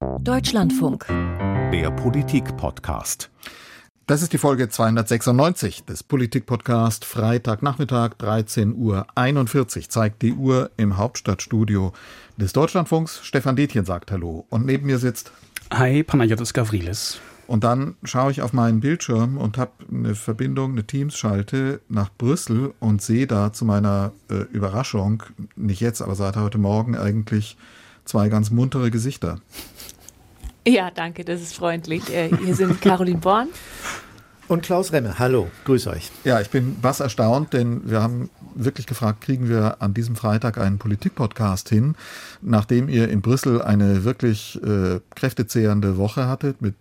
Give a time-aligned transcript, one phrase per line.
[0.00, 1.06] Deutschlandfunk.
[1.08, 3.28] Der Politik-Podcast.
[4.06, 7.04] Das ist die Folge 296 des Politik-Podcast.
[7.04, 11.92] Freitagnachmittag, 13.41 Uhr, zeigt die Uhr im Hauptstadtstudio
[12.38, 13.20] des Deutschlandfunks.
[13.22, 14.46] Stefan Detjen sagt Hallo.
[14.48, 15.32] Und neben mir sitzt.
[15.70, 17.20] Hi, Panayotis Gavrilis.
[17.46, 22.72] Und dann schaue ich auf meinen Bildschirm und habe eine Verbindung, eine Teams-Schalte nach Brüssel
[22.80, 25.24] und sehe da zu meiner äh, Überraschung,
[25.56, 27.58] nicht jetzt, aber seit heute Morgen eigentlich
[28.04, 29.40] zwei ganz muntere Gesichter.
[30.66, 32.14] Ja, danke, das ist freundlich.
[32.14, 33.48] Äh, hier sind Caroline Born.
[34.48, 36.10] Und Klaus Remme, hallo, grüß euch.
[36.24, 40.58] Ja, ich bin was erstaunt, denn wir haben wirklich gefragt, kriegen wir an diesem Freitag
[40.58, 41.94] einen Politik-Podcast hin,
[42.42, 46.74] nachdem ihr in Brüssel eine wirklich äh, kräftezehrende Woche hattet mit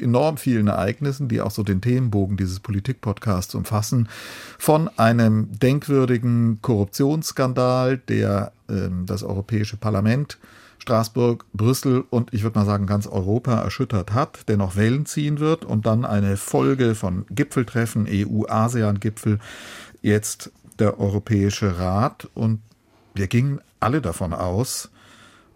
[0.00, 4.08] enorm vielen Ereignissen, die auch so den Themenbogen dieses Politik-Podcasts umfassen,
[4.56, 10.38] von einem denkwürdigen Korruptionsskandal, der äh, das Europäische Parlament
[10.88, 15.38] Straßburg, Brüssel und ich würde mal sagen ganz Europa erschüttert hat, der noch Wellen ziehen
[15.38, 19.38] wird und dann eine Folge von Gipfeltreffen, EU-ASEAN-Gipfel,
[20.00, 22.60] jetzt der Europäische Rat und
[23.14, 24.88] wir gingen alle davon aus,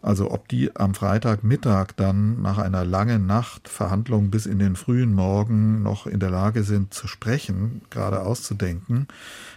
[0.02, 5.14] also ob die am Freitagmittag dann nach einer langen Nacht Verhandlungen bis in den frühen
[5.14, 9.08] Morgen noch in der Lage sind zu sprechen, gerade auszudenken,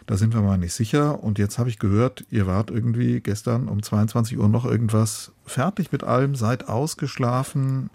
[0.07, 1.21] da sind wir mal nicht sicher.
[1.21, 5.91] Und jetzt habe ich gehört, ihr wart irgendwie gestern um 22 Uhr noch irgendwas fertig
[5.91, 7.89] mit allem, seid ausgeschlafen,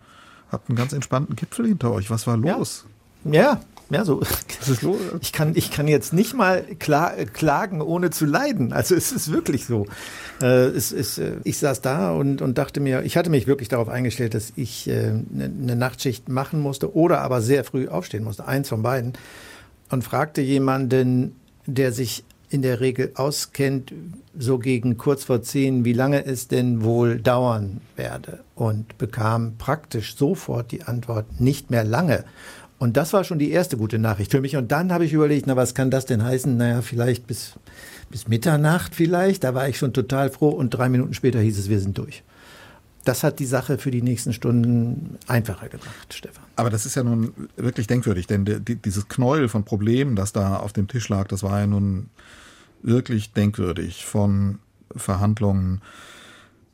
[0.51, 2.11] habt einen ganz entspannten Gipfel hinter euch.
[2.11, 2.87] Was war los?
[3.25, 4.23] Ja, ja ja, so.
[5.21, 8.73] Ich kann, ich kann jetzt nicht mal klar, klagen, ohne zu leiden.
[8.73, 9.87] Also es ist wirklich so.
[10.41, 13.69] Äh, es ist, äh, ich saß da und, und dachte mir, ich hatte mich wirklich
[13.69, 18.25] darauf eingestellt, dass ich äh, eine, eine Nachtschicht machen musste oder aber sehr früh aufstehen
[18.25, 19.15] musste, eins von beiden.
[19.91, 21.35] Und fragte jemanden,
[21.67, 23.93] der sich in der Regel auskennt,
[24.37, 28.41] so gegen kurz vor zehn, wie lange es denn wohl dauern werde.
[28.57, 32.25] Und bekam praktisch sofort die Antwort, nicht mehr lange.
[32.79, 34.57] Und das war schon die erste gute Nachricht für mich.
[34.57, 36.57] Und dann habe ich überlegt, na, was kann das denn heißen?
[36.57, 37.53] Naja, vielleicht bis,
[38.11, 39.45] bis Mitternacht vielleicht.
[39.45, 40.49] Da war ich schon total froh.
[40.49, 42.25] Und drei Minuten später hieß es, wir sind durch.
[43.05, 46.45] Das hat die Sache für die nächsten Stunden einfacher gemacht, Stefan.
[46.57, 50.57] Aber das ist ja nun wirklich denkwürdig, denn die, dieses Knäuel von Problemen, das da
[50.57, 52.11] auf dem Tisch lag, das war ja nun
[52.83, 54.59] wirklich denkwürdig von
[54.95, 55.81] Verhandlungen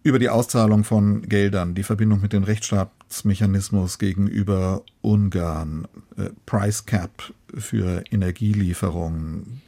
[0.03, 7.33] über die Auszahlung von Geldern, die Verbindung mit dem Rechtsstaatsmechanismus gegenüber Ungarn, äh, Price Cap
[7.53, 9.63] für Energielieferungen,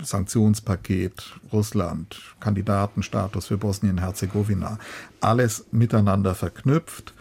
[0.00, 4.78] Sanktionspaket Russland, Kandidatenstatus für Bosnien-Herzegowina,
[5.20, 7.12] alles miteinander verknüpft,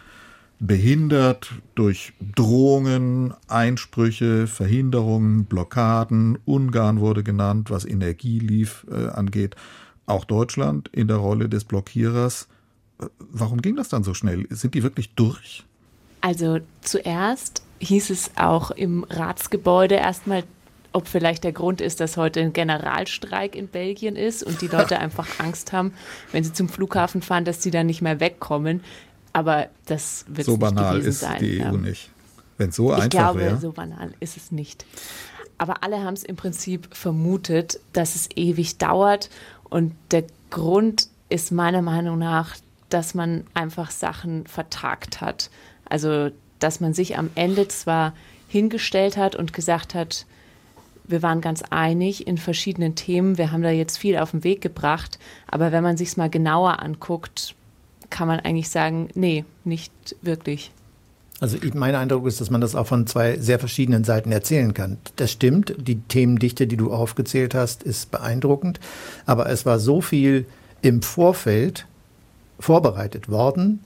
[0.60, 6.38] behindert durch Drohungen, Einsprüche, Verhinderungen, Blockaden.
[6.46, 9.56] Ungarn wurde genannt, was Energie lief, äh, angeht.
[10.06, 12.48] Auch Deutschland in der Rolle des Blockierers.
[13.32, 14.46] Warum ging das dann so schnell?
[14.50, 15.64] Sind die wirklich durch?
[16.22, 20.44] Also zuerst hieß es auch im Ratsgebäude erstmal,
[20.92, 25.00] ob vielleicht der Grund ist, dass heute ein Generalstreik in Belgien ist und die Leute
[25.00, 25.94] einfach Angst haben,
[26.32, 28.82] wenn sie zum Flughafen fahren, dass sie dann nicht mehr wegkommen.
[29.34, 31.40] Aber das wird so banal ist sein.
[31.40, 32.10] die EU nicht.
[32.58, 33.58] Wenn so Ich einfach glaube, wäre.
[33.58, 34.86] so banal ist es nicht.
[35.58, 39.30] Aber alle haben es im Prinzip vermutet, dass es ewig dauert.
[39.70, 42.56] Und der Grund ist meiner Meinung nach,
[42.90, 45.50] dass man einfach Sachen vertagt hat.
[45.86, 48.14] Also, dass man sich am Ende zwar
[48.48, 50.26] hingestellt hat und gesagt hat,
[51.06, 54.62] wir waren ganz einig in verschiedenen Themen, wir haben da jetzt viel auf den Weg
[54.62, 55.18] gebracht,
[55.48, 57.56] aber wenn man sich es mal genauer anguckt,
[58.10, 60.72] kann man eigentlich sagen, nee, nicht wirklich.
[61.40, 64.98] Also mein Eindruck ist, dass man das auch von zwei sehr verschiedenen Seiten erzählen kann.
[65.16, 68.80] Das stimmt, die Themendichte, die du aufgezählt hast, ist beeindruckend,
[69.26, 70.46] aber es war so viel
[70.82, 71.86] im Vorfeld
[72.60, 73.80] vorbereitet worden.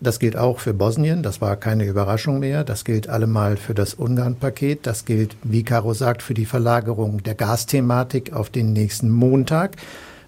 [0.00, 2.64] Das gilt auch für Bosnien, das war keine Überraschung mehr.
[2.64, 4.86] Das gilt allemal für das Ungarn-Paket.
[4.86, 9.76] Das gilt, wie Caro sagt, für die Verlagerung der Gasthematik auf den nächsten Montag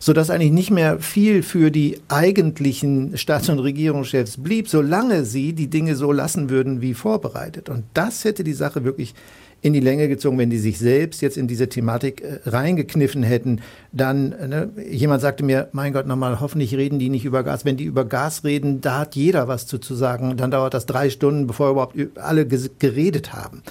[0.00, 5.69] sodass eigentlich nicht mehr viel für die eigentlichen Staats- und Regierungschefs blieb, solange sie die
[5.69, 7.69] Dinge so lassen würden wie vorbereitet.
[7.69, 9.15] Und das hätte die Sache wirklich
[9.63, 13.60] in die Länge gezogen, wenn die sich selbst jetzt in diese Thematik äh, reingekniffen hätten.
[13.92, 17.66] Dann, ne, jemand sagte mir, mein Gott, nochmal, hoffentlich reden die nicht über Gas.
[17.66, 20.39] Wenn die über Gas reden, da hat jeder was zu, zu sagen.
[20.39, 23.63] Dann dauert das drei Stunden, bevor überhaupt alle geredet haben.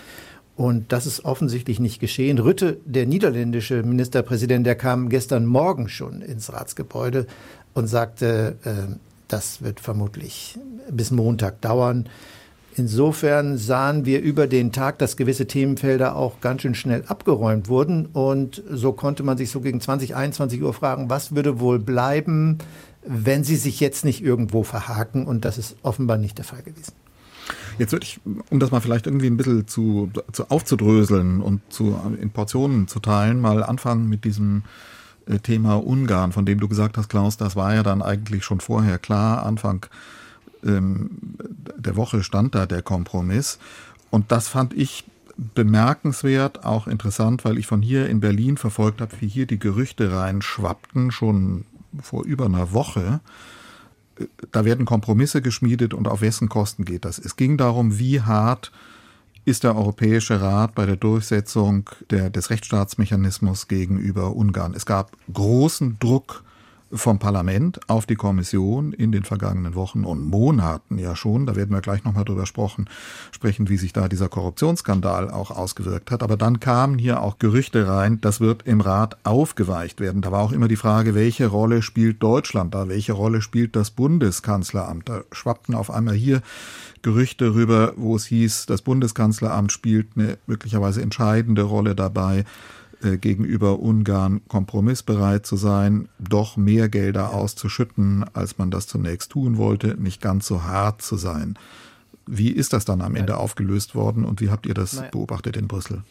[0.60, 2.38] Und das ist offensichtlich nicht geschehen.
[2.38, 7.28] Rütte, der niederländische Ministerpräsident, der kam gestern Morgen schon ins Ratsgebäude
[7.74, 8.94] und sagte, äh,
[9.30, 10.60] das wird vermutlich
[10.92, 12.10] bis Montag dauern.
[12.76, 18.08] Insofern sahen wir über den Tag, dass gewisse Themenfelder auch ganz schön schnell abgeräumt wurden.
[18.08, 22.58] Und so konnte man sich so gegen 20, 21 Uhr fragen, was würde wohl bleiben,
[23.06, 25.26] wenn sie sich jetzt nicht irgendwo verhaken.
[25.26, 26.92] Und das ist offenbar nicht der Fall gewesen.
[27.80, 31.98] Jetzt würde ich, um das mal vielleicht irgendwie ein bisschen zu, zu aufzudröseln und zu,
[32.22, 34.64] in Portionen zu teilen, mal anfangen mit diesem
[35.26, 38.60] äh, Thema Ungarn, von dem du gesagt hast, Klaus, das war ja dann eigentlich schon
[38.60, 39.46] vorher klar.
[39.46, 39.86] Anfang
[40.64, 41.12] ähm,
[41.78, 43.60] der Woche stand da der Kompromiss.
[44.10, 45.06] Und das fand ich
[45.38, 50.12] bemerkenswert, auch interessant, weil ich von hier in Berlin verfolgt habe, wie hier die Gerüchte
[50.12, 51.64] reinschwappten, schon
[52.02, 53.22] vor über einer Woche.
[54.52, 57.20] Da werden Kompromisse geschmiedet und auf wessen Kosten geht das?
[57.20, 58.72] Es ging darum, wie hart
[59.46, 64.74] ist der Europäische Rat bei der Durchsetzung der, des Rechtsstaatsmechanismus gegenüber Ungarn.
[64.76, 66.44] Es gab großen Druck
[66.92, 71.46] vom Parlament auf die Kommission in den vergangenen Wochen und Monaten ja schon.
[71.46, 72.90] Da werden wir gleich nochmal drüber sprechen,
[73.32, 76.24] sprechen, wie sich da dieser Korruptionsskandal auch ausgewirkt hat.
[76.24, 80.22] Aber dann kamen hier auch Gerüchte rein, das wird im Rat aufgeweicht werden.
[80.22, 82.88] Da war auch immer die Frage, welche Rolle spielt Deutschland da?
[82.88, 85.10] Welche Rolle spielt das Bundeskanzleramt?
[85.10, 86.42] Da schwappten auf einmal hier
[87.02, 92.44] Gerüchte rüber, wo es hieß, das Bundeskanzleramt spielt eine möglicherweise entscheidende Rolle dabei.
[93.02, 99.58] Äh, gegenüber Ungarn kompromissbereit zu sein, doch mehr Gelder auszuschütten, als man das zunächst tun
[99.58, 101.58] wollte, nicht ganz so hart zu sein.
[102.28, 105.70] Wie ist das dann am Ende aufgelöst worden und wie habt ihr das beobachtet in
[105.70, 106.04] Brüssel?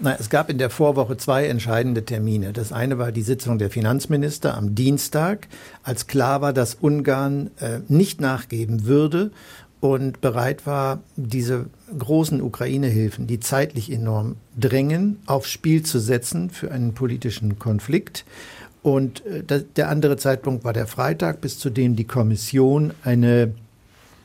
[0.00, 2.52] Na, es gab in der Vorwoche zwei entscheidende Termine.
[2.52, 5.48] Das eine war die Sitzung der Finanzminister am Dienstag,
[5.82, 9.32] als klar war, dass Ungarn äh, nicht nachgeben würde
[9.80, 11.66] und bereit war, diese
[11.96, 18.24] großen Ukraine-Hilfen, die zeitlich enorm drängen, aufs Spiel zu setzen für einen politischen Konflikt.
[18.82, 23.52] Und äh, der andere Zeitpunkt war der Freitag, bis zu dem die Kommission eine,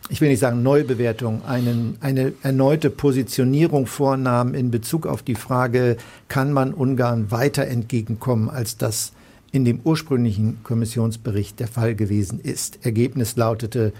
[0.10, 5.98] ich will nicht sagen Neubewertung, einen, eine erneute Positionierung vornahm in Bezug auf die Frage,
[6.30, 9.14] kann man Ungarn weiter entgegenkommen, als das
[9.52, 12.84] in dem ursprünglichen Kommissionsbericht der Fall gewesen ist.
[12.84, 13.94] Ergebnis lautete,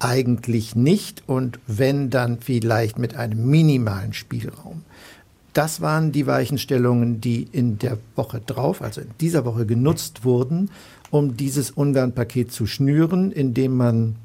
[0.00, 4.82] eigentlich nicht und wenn dann vielleicht mit einem minimalen Spielraum.
[5.52, 10.70] Das waren die Weichenstellungen, die in der Woche drauf, also in dieser Woche genutzt wurden,
[11.10, 14.16] um dieses Ungarn-Paket zu schnüren, indem man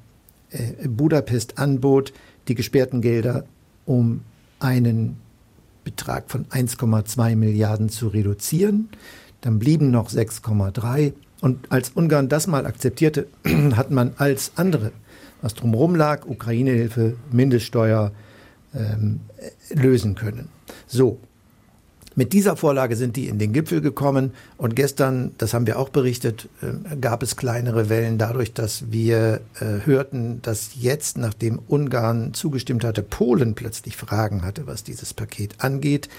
[0.51, 2.13] äh, Budapest anbot,
[2.47, 3.45] die gesperrten Gelder
[3.85, 4.21] um
[4.59, 5.17] einen
[5.83, 8.89] Betrag von 1,2 Milliarden zu reduzieren.
[9.41, 11.13] Dann blieben noch 6,3.
[11.41, 13.27] Und als Ungarn das mal akzeptierte,
[13.75, 14.91] hat man als andere
[15.45, 18.11] was drumherum lag, Ukraine-Hilfe, Mindeststeuer
[18.73, 19.19] ähm,
[19.69, 20.49] lösen können.
[20.87, 21.19] So,
[22.15, 25.89] mit dieser Vorlage sind die in den Gipfel gekommen und gestern, das haben wir auch
[25.89, 32.33] berichtet, äh, gab es kleinere Wellen dadurch, dass wir äh, hörten, dass jetzt, nachdem Ungarn
[32.33, 36.09] zugestimmt hatte, Polen plötzlich Fragen hatte, was dieses Paket angeht.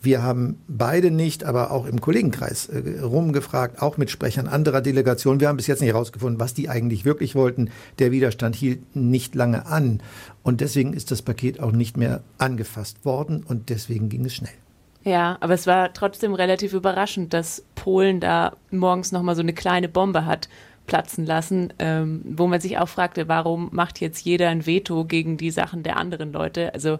[0.00, 5.40] Wir haben beide nicht, aber auch im Kollegenkreis äh, rumgefragt, auch mit Sprechern anderer Delegationen.
[5.40, 7.70] Wir haben bis jetzt nicht herausgefunden, was die eigentlich wirklich wollten.
[7.98, 10.00] Der Widerstand hielt nicht lange an.
[10.42, 14.52] Und deswegen ist das Paket auch nicht mehr angefasst worden und deswegen ging es schnell.
[15.04, 19.88] Ja, aber es war trotzdem relativ überraschend, dass Polen da morgens nochmal so eine kleine
[19.88, 20.48] Bombe hat
[20.88, 25.36] platzen lassen, ähm, wo man sich auch fragte, warum macht jetzt jeder ein Veto gegen
[25.36, 26.74] die Sachen der anderen Leute?
[26.74, 26.98] Also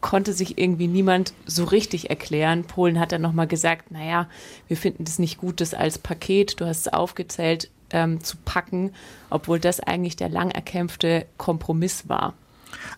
[0.00, 2.64] konnte sich irgendwie niemand so richtig erklären.
[2.64, 4.28] Polen hat dann nochmal gesagt, naja,
[4.68, 8.92] wir finden es nicht gut, das als Paket, du hast es aufgezählt, ähm, zu packen,
[9.30, 12.34] obwohl das eigentlich der lang erkämpfte Kompromiss war.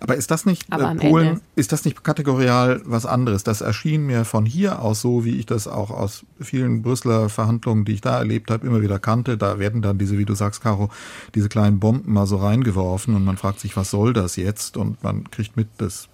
[0.01, 1.41] Aber ist das nicht äh, Polen, Ende.
[1.57, 3.43] ist das nicht kategorial was anderes?
[3.43, 7.85] Das erschien mir von hier aus so, wie ich das auch aus vielen Brüsseler Verhandlungen,
[7.85, 9.37] die ich da erlebt habe, immer wieder kannte.
[9.37, 10.91] Da werden dann diese, wie du sagst, Caro,
[11.35, 14.77] diese kleinen Bomben mal so reingeworfen und man fragt sich, was soll das jetzt?
[14.77, 16.09] Und man kriegt mit, dass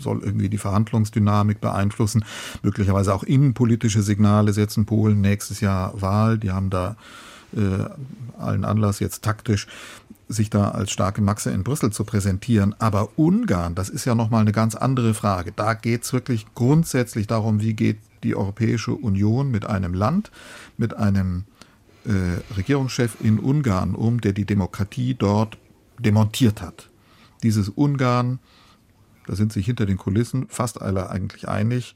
[0.00, 2.24] soll irgendwie die Verhandlungsdynamik beeinflussen,
[2.62, 4.86] möglicherweise auch innenpolitische Signale setzen.
[4.86, 6.96] Polen nächstes Jahr Wahl, die haben da
[7.56, 7.84] äh,
[8.38, 9.66] allen Anlass jetzt taktisch
[10.28, 12.74] sich da als starke Maxe in Brüssel zu präsentieren.
[12.78, 15.52] Aber Ungarn, das ist ja nochmal eine ganz andere Frage.
[15.54, 20.30] Da geht es wirklich grundsätzlich darum, wie geht die Europäische Union mit einem Land,
[20.78, 21.44] mit einem
[22.06, 25.58] äh, Regierungschef in Ungarn um, der die Demokratie dort
[25.98, 26.88] demontiert hat.
[27.42, 28.38] Dieses Ungarn
[29.26, 31.94] da sind sich hinter den Kulissen fast alle eigentlich einig,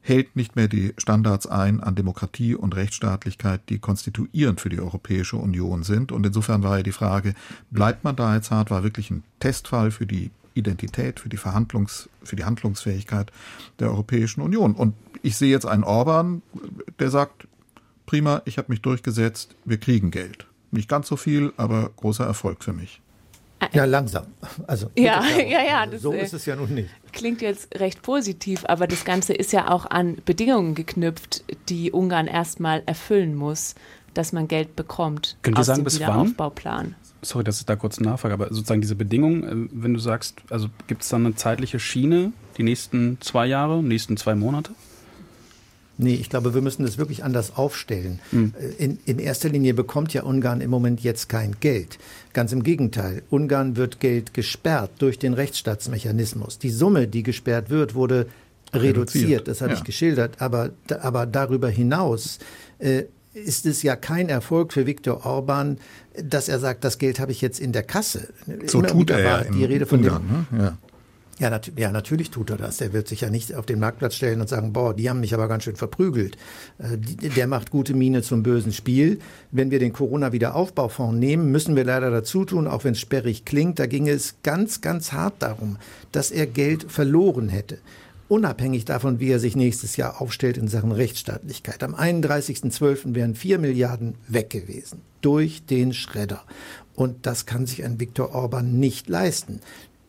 [0.00, 5.36] hält nicht mehr die Standards ein an Demokratie und Rechtsstaatlichkeit, die konstituierend für die Europäische
[5.36, 6.12] Union sind.
[6.12, 7.34] Und insofern war ja die Frage,
[7.70, 12.10] bleibt man da jetzt hart, war wirklich ein Testfall für die Identität, für die Verhandlungs,
[12.22, 13.32] für die Handlungsfähigkeit
[13.78, 14.74] der Europäischen Union.
[14.74, 16.42] Und ich sehe jetzt einen Orban,
[16.98, 17.48] der sagt,
[18.04, 20.46] prima, ich habe mich durchgesetzt, wir kriegen Geld.
[20.70, 23.00] Nicht ganz so viel, aber großer Erfolg für mich.
[23.72, 24.26] Ja, langsam.
[24.66, 25.86] Also, ja, ja, ja.
[25.86, 26.90] Das, so ist es ja nun nicht.
[27.12, 32.26] Klingt jetzt recht positiv, aber das Ganze ist ja auch an Bedingungen geknüpft, die Ungarn
[32.26, 33.74] erstmal erfüllen muss.
[34.14, 36.94] dass man Geld bekommt Könnt ihr sagen, bis Wiederaufbauplan.
[37.22, 40.68] Sorry, dass ich da kurz nachfrage, aber sozusagen diese Bedingungen, äh, wenn du sagst, also
[40.86, 44.72] gibt es dann eine zeitliche Schiene, die nächsten zwei Jahre, nächsten zwei Monate?
[45.96, 48.18] Nee, ich glaube, wir müssen das wirklich anders aufstellen.
[48.32, 48.52] Mhm.
[48.78, 51.98] In, in erster Linie bekommt ja Ungarn im Moment jetzt kein Geld.
[52.32, 53.22] Ganz im Gegenteil.
[53.30, 56.58] Ungarn wird Geld gesperrt durch den Rechtsstaatsmechanismus.
[56.58, 58.26] Die Summe, die gesperrt wird, wurde
[58.72, 58.96] reduziert.
[58.96, 59.48] reduziert.
[59.48, 59.78] Das habe ja.
[59.78, 60.40] ich geschildert.
[60.40, 60.70] Aber,
[61.00, 62.40] aber darüber hinaus
[62.80, 65.78] äh, ist es ja kein Erfolg für Viktor Orban,
[66.22, 68.28] dass er sagt, das Geld habe ich jetzt in der Kasse.
[68.66, 70.64] So Immer tut er ja die Rede von Ungarn, dem, ne?
[70.64, 70.78] ja.
[71.40, 72.76] Ja, nat ja, natürlich tut er das.
[72.76, 75.34] Der wird sich ja nicht auf den Marktplatz stellen und sagen, boah, die haben mich
[75.34, 76.36] aber ganz schön verprügelt.
[76.78, 79.18] Äh, der macht gute Miene zum bösen Spiel.
[79.50, 83.78] Wenn wir den Corona-Wiederaufbaufonds nehmen, müssen wir leider dazu tun, auch wenn es sperrig klingt,
[83.80, 85.78] da ging es ganz, ganz hart darum,
[86.12, 87.78] dass er Geld verloren hätte
[88.28, 91.82] unabhängig davon, wie er sich nächstes Jahr aufstellt in Sachen Rechtsstaatlichkeit.
[91.82, 93.14] Am 31.12.
[93.14, 95.02] wären 4 Milliarden weg gewesen.
[95.20, 96.42] Durch den Schredder.
[96.94, 99.60] Und das kann sich ein Viktor Orban nicht leisten.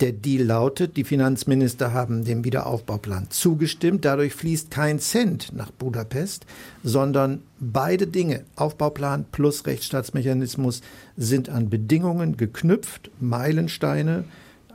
[0.02, 4.04] Der Deal lautet, die Finanzminister haben dem Wiederaufbauplan zugestimmt.
[4.04, 6.46] Dadurch fließt kein Cent nach Budapest,
[6.84, 10.82] sondern beide Dinge, Aufbauplan plus Rechtsstaatsmechanismus,
[11.16, 14.25] sind an Bedingungen geknüpft, Meilensteine,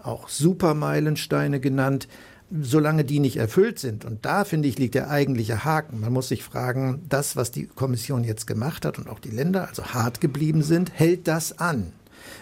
[0.03, 2.09] auch Supermeilensteine genannt,
[2.51, 6.01] solange die nicht erfüllt sind, und da finde ich, liegt der eigentliche Haken.
[6.01, 9.69] Man muss sich fragen, das, was die Kommission jetzt gemacht hat und auch die Länder,
[9.69, 11.93] also hart geblieben sind, hält das an?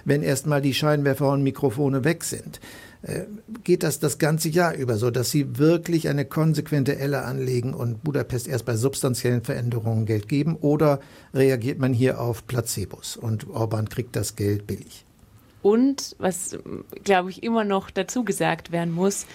[0.04, 2.60] Wenn erstmal die Scheinwerfer und Mikrofone weg sind,
[3.02, 3.24] äh,
[3.64, 8.02] geht das das ganze Jahr über so, dass sie wirklich eine konsequente Elle anlegen und
[8.02, 10.56] Budapest erst bei substanziellen Veränderungen Geld geben?
[10.56, 11.00] Oder
[11.32, 15.04] reagiert man hier auf Placebos und Orban kriegt das Geld billig?
[15.62, 16.56] Und was,
[17.04, 19.26] glaube ich, immer noch dazu gesagt werden muss,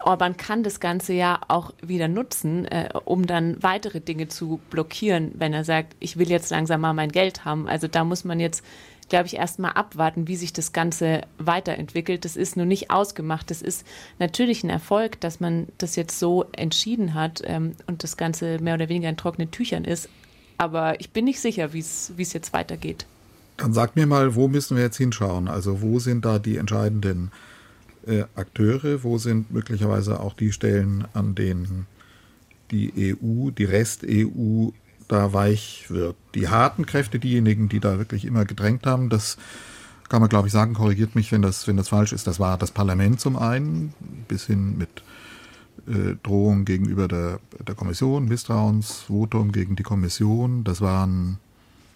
[0.00, 5.32] Orban kann das Ganze ja auch wieder nutzen, äh, um dann weitere Dinge zu blockieren,
[5.34, 7.68] wenn er sagt, ich will jetzt langsam mal mein Geld haben.
[7.68, 8.64] Also da muss man jetzt,
[9.08, 12.24] glaube ich, erstmal abwarten, wie sich das Ganze weiterentwickelt.
[12.24, 13.50] Das ist nur nicht ausgemacht.
[13.50, 13.86] Das ist
[14.18, 18.74] natürlich ein Erfolg, dass man das jetzt so entschieden hat ähm, und das Ganze mehr
[18.74, 20.08] oder weniger in trockenen Tüchern ist.
[20.58, 23.06] Aber ich bin nicht sicher, wie es jetzt weitergeht.
[23.56, 25.48] Dann sag mir mal, wo müssen wir jetzt hinschauen?
[25.48, 27.30] Also wo sind da die entscheidenden
[28.06, 31.86] äh, Akteure, wo sind möglicherweise auch die Stellen, an denen
[32.70, 34.70] die EU, die Rest-EU
[35.08, 36.16] da weich wird.
[36.34, 39.38] Die harten Kräfte, diejenigen, die da wirklich immer gedrängt haben, das
[40.08, 42.26] kann man, glaube ich, sagen, korrigiert mich, wenn das, wenn das falsch ist.
[42.26, 43.92] Das war das Parlament zum einen,
[44.26, 45.02] bis hin mit
[45.86, 50.64] äh, Drohung gegenüber der, der Kommission, Misstrauensvotum gegen die Kommission.
[50.64, 51.38] Das waren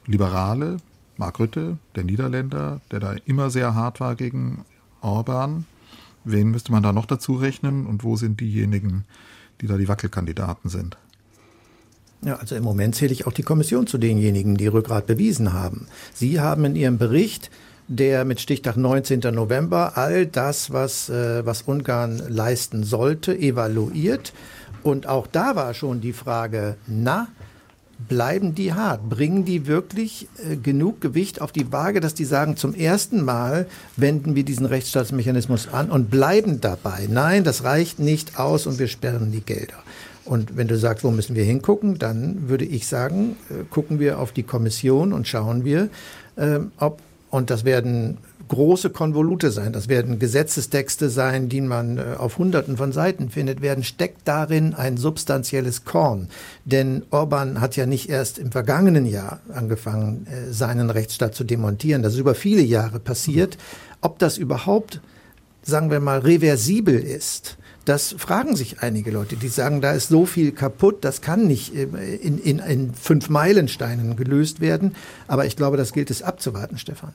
[0.06, 0.78] Liberale,
[1.16, 4.64] Mark Rütte, der Niederländer, der da immer sehr hart war gegen
[5.00, 5.66] Orban.
[6.24, 9.04] Wen müsste man da noch dazu rechnen und wo sind diejenigen,
[9.60, 10.96] die da die Wackelkandidaten sind?
[12.24, 15.88] Ja, also im Moment zähle ich auch die Kommission zu denjenigen, die Rückgrat bewiesen haben.
[16.14, 17.50] Sie haben in Ihrem Bericht,
[17.88, 19.20] der mit Stichtag 19.
[19.34, 24.32] November all das, was, äh, was Ungarn leisten sollte, evaluiert.
[24.84, 27.26] Und auch da war schon die Frage, na,
[28.08, 29.08] bleiben die hart?
[29.08, 33.66] Bringen die wirklich äh, genug Gewicht auf die Waage, dass die sagen, zum ersten Mal
[33.96, 37.08] wenden wir diesen Rechtsstaatsmechanismus an und bleiben dabei?
[37.10, 39.82] Nein, das reicht nicht aus und wir sperren die Gelder.
[40.24, 44.18] Und wenn du sagst, wo müssen wir hingucken, dann würde ich sagen, äh, gucken wir
[44.18, 45.88] auf die Kommission und schauen wir,
[46.36, 47.00] äh, ob,
[47.30, 52.76] und das werden große Konvolute sein, das werden Gesetzestexte sein, die man äh, auf Hunderten
[52.76, 56.28] von Seiten findet, werden, steckt darin ein substanzielles Korn.
[56.64, 62.02] Denn Orban hat ja nicht erst im vergangenen Jahr angefangen, äh, seinen Rechtsstaat zu demontieren.
[62.02, 63.56] Das ist über viele Jahre passiert.
[64.02, 65.00] Ob das überhaupt,
[65.62, 70.26] sagen wir mal, reversibel ist, das fragen sich einige Leute, die sagen, da ist so
[70.26, 71.84] viel kaputt, das kann nicht äh,
[72.16, 74.94] in, in, in fünf Meilensteinen gelöst werden.
[75.26, 77.14] Aber ich glaube, das gilt es abzuwarten, Stefan.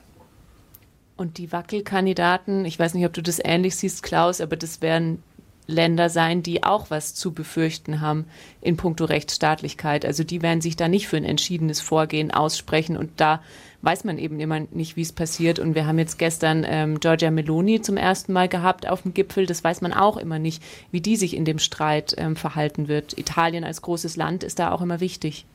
[1.16, 5.24] Und die Wackelkandidaten, ich weiß nicht, ob du das ähnlich siehst, Klaus, aber das werden
[5.68, 8.26] Länder sein, die auch was zu befürchten haben
[8.62, 10.06] in puncto Rechtsstaatlichkeit.
[10.06, 13.42] Also die werden sich da nicht für ein entschiedenes Vorgehen aussprechen und da
[13.82, 15.60] weiß man eben immer nicht, wie es passiert.
[15.60, 19.46] Und wir haben jetzt gestern ähm, Giorgia Meloni zum ersten Mal gehabt auf dem Gipfel.
[19.46, 23.18] Das weiß man auch immer nicht, wie die sich in dem Streit ähm, verhalten wird.
[23.18, 25.46] Italien als großes Land ist da auch immer wichtig.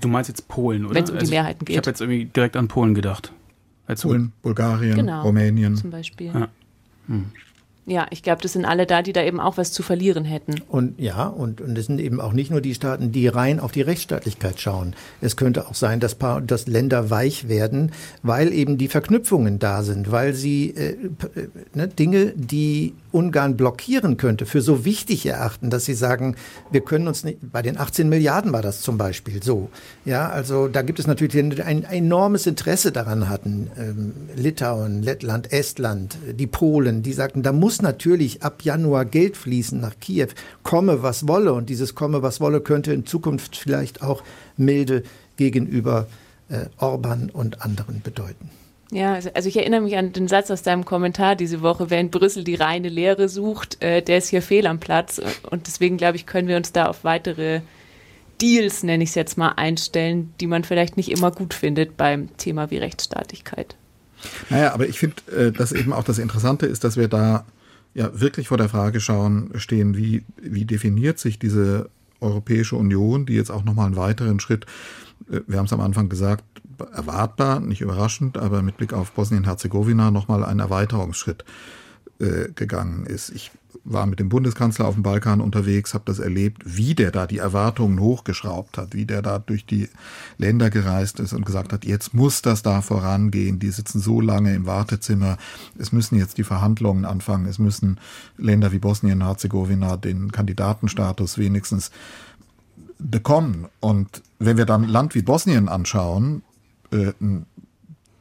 [0.00, 0.94] Du meinst jetzt Polen, oder?
[0.94, 1.74] Wenn es um die also Mehrheiten geht.
[1.74, 3.32] Ich habe jetzt irgendwie direkt an Polen gedacht.
[4.00, 5.76] Polen, Bulgarien, genau, Rumänien.
[5.76, 6.28] Zum Beispiel.
[6.32, 6.48] Ja.
[7.08, 7.32] Hm.
[7.86, 10.62] Ja, ich glaube, das sind alle da, die da eben auch was zu verlieren hätten.
[10.68, 13.72] Und ja, und, und es sind eben auch nicht nur die Staaten, die rein auf
[13.72, 14.94] die Rechtsstaatlichkeit schauen.
[15.20, 19.82] Es könnte auch sein, dass, paar, dass Länder weich werden, weil eben die Verknüpfungen da
[19.82, 25.70] sind, weil sie äh, äh ne, Dinge, die Ungarn blockieren könnte, für so wichtig erachten,
[25.70, 26.36] dass sie sagen,
[26.70, 29.70] wir können uns nicht, bei den 18 Milliarden war das zum Beispiel so.
[30.04, 35.52] Ja, also da gibt es natürlich ein, ein enormes Interesse daran hatten, ähm, Litauen, Lettland,
[35.52, 40.28] Estland, die Polen, die sagten, da muss natürlich ab Januar Geld fließen nach Kiew,
[40.62, 41.52] komme was wolle.
[41.52, 44.24] Und dieses komme was wolle könnte in Zukunft vielleicht auch
[44.56, 45.04] milde
[45.36, 46.08] gegenüber
[46.48, 48.50] äh, Orban und anderen bedeuten.
[48.90, 52.00] Ja, also, also ich erinnere mich an den Satz aus deinem Kommentar diese Woche, wer
[52.00, 55.20] in Brüssel die reine Lehre sucht, äh, der ist hier fehl am Platz.
[55.50, 57.62] Und deswegen, glaube ich, können wir uns da auf weitere
[58.40, 62.36] Deals, nenne ich es jetzt mal, einstellen, die man vielleicht nicht immer gut findet beim
[62.36, 63.76] Thema wie Rechtsstaatlichkeit.
[64.50, 67.44] Naja, aber ich finde, äh, dass eben auch das Interessante ist, dass wir da
[67.94, 71.88] ja wirklich vor der Frage schauen, stehen, wie, wie definiert sich diese
[72.20, 74.66] Europäische Union, die jetzt auch nochmal einen weiteren Schritt,
[75.30, 76.44] äh, wir haben es am Anfang gesagt,
[76.92, 81.44] erwartbar, nicht überraschend, aber mit Blick auf Bosnien-Herzegowina nochmal ein Erweiterungsschritt
[82.20, 83.30] äh, gegangen ist.
[83.30, 83.50] Ich
[83.84, 87.38] war mit dem Bundeskanzler auf dem Balkan unterwegs, habe das erlebt, wie der da die
[87.38, 89.88] Erwartungen hochgeschraubt hat, wie der da durch die
[90.38, 93.58] Länder gereist ist und gesagt hat, jetzt muss das da vorangehen.
[93.58, 95.36] Die sitzen so lange im Wartezimmer.
[95.78, 97.46] Es müssen jetzt die Verhandlungen anfangen.
[97.46, 98.00] Es müssen
[98.38, 101.90] Länder wie Bosnien-Herzegowina den Kandidatenstatus wenigstens
[102.98, 103.66] bekommen.
[103.80, 106.42] Und wenn wir dann Land wie Bosnien anschauen,
[106.94, 107.46] äh, ein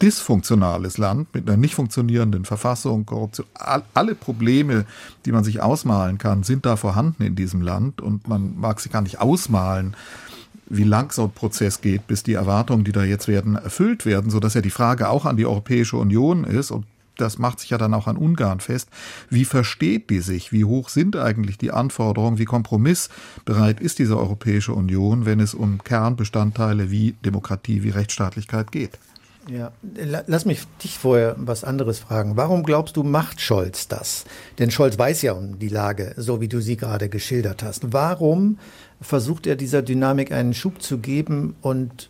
[0.01, 4.85] dysfunktionales Land mit einer nicht funktionierenden Verfassung, Korruption, all, alle Probleme,
[5.25, 8.91] die man sich ausmalen kann, sind da vorhanden in diesem Land und man mag sich
[8.91, 9.95] gar nicht ausmalen,
[10.67, 14.29] wie lang so ein Prozess geht, bis die Erwartungen, die da jetzt werden, erfüllt werden,
[14.29, 16.85] so dass ja die Frage auch an die Europäische Union ist und
[17.17, 18.89] das macht sich ja dann auch an Ungarn fest.
[19.29, 20.51] Wie versteht die sich?
[20.51, 22.37] Wie hoch sind eigentlich die Anforderungen?
[22.37, 28.97] Wie kompromissbereit ist diese Europäische Union, wenn es um Kernbestandteile wie Demokratie, wie Rechtsstaatlichkeit geht?
[29.49, 29.73] Ja,
[30.27, 32.37] lass mich dich vorher was anderes fragen.
[32.37, 34.23] Warum glaubst du, macht Scholz das?
[34.57, 37.91] Denn Scholz weiß ja um die Lage, so wie du sie gerade geschildert hast.
[37.91, 38.57] Warum
[39.01, 42.09] versucht er dieser Dynamik einen Schub zu geben und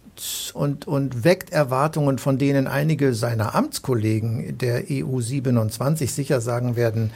[0.53, 7.11] und, und weckt Erwartungen, von denen einige seiner Amtskollegen der EU 27 sicher sagen werden,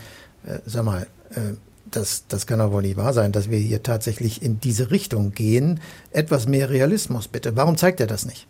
[0.46, 1.56] äh, sag mal, äh,
[1.92, 5.32] das, das kann doch wohl nicht wahr sein, dass wir hier tatsächlich in diese Richtung
[5.32, 5.80] gehen.
[6.12, 7.56] Etwas mehr Realismus bitte.
[7.56, 8.48] Warum zeigt er das nicht?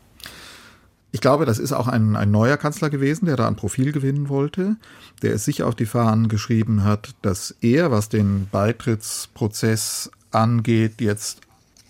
[1.12, 4.30] Ich glaube, das ist auch ein, ein neuer Kanzler gewesen, der da ein Profil gewinnen
[4.30, 4.76] wollte,
[5.22, 11.47] der es sich auf die Fahnen geschrieben hat, dass er, was den Beitrittsprozess angeht, jetzt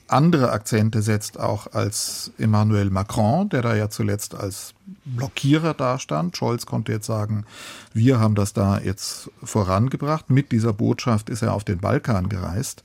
[0.07, 4.73] andere Akzente setzt auch als Emmanuel Macron, der da ja zuletzt als
[5.05, 6.37] Blockierer dastand.
[6.37, 7.45] Scholz konnte jetzt sagen,
[7.93, 10.29] wir haben das da jetzt vorangebracht.
[10.29, 12.83] Mit dieser Botschaft ist er auf den Balkan gereist.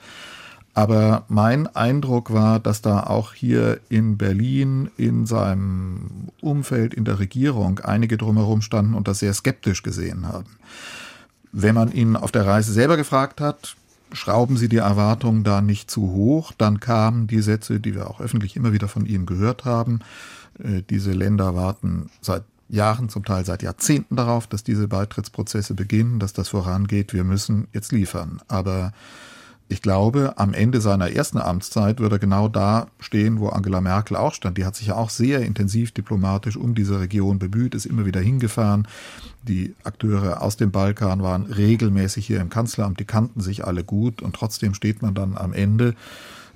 [0.75, 7.19] Aber mein Eindruck war, dass da auch hier in Berlin, in seinem Umfeld, in der
[7.19, 10.57] Regierung einige drumherum standen und das sehr skeptisch gesehen haben.
[11.53, 13.77] Wenn man ihn auf der Reise selber gefragt hat,
[14.12, 18.20] schrauben Sie die Erwartungen da nicht zu hoch, dann kamen die Sätze, die wir auch
[18.20, 20.01] öffentlich immer wieder von ihm gehört haben.
[20.59, 26.18] Äh, diese Länder warten seit Jahren, zum Teil seit Jahrzehnten darauf, dass diese Beitrittsprozesse beginnen,
[26.18, 27.12] dass das vorangeht.
[27.12, 28.40] Wir müssen jetzt liefern.
[28.48, 28.92] Aber
[29.73, 34.19] ich glaube, am Ende seiner ersten Amtszeit wird er genau da stehen, wo Angela Merkel
[34.19, 34.59] auch stand.
[34.59, 38.21] Die hat sich ja auch sehr intensiv diplomatisch um diese Region bemüht, ist immer wieder
[38.21, 38.87] hingefahren.
[39.43, 44.21] Die Akteure aus dem Balkan waren regelmäßig hier im Kanzleramt, die kannten sich alle gut
[44.21, 45.95] und trotzdem steht man dann am Ende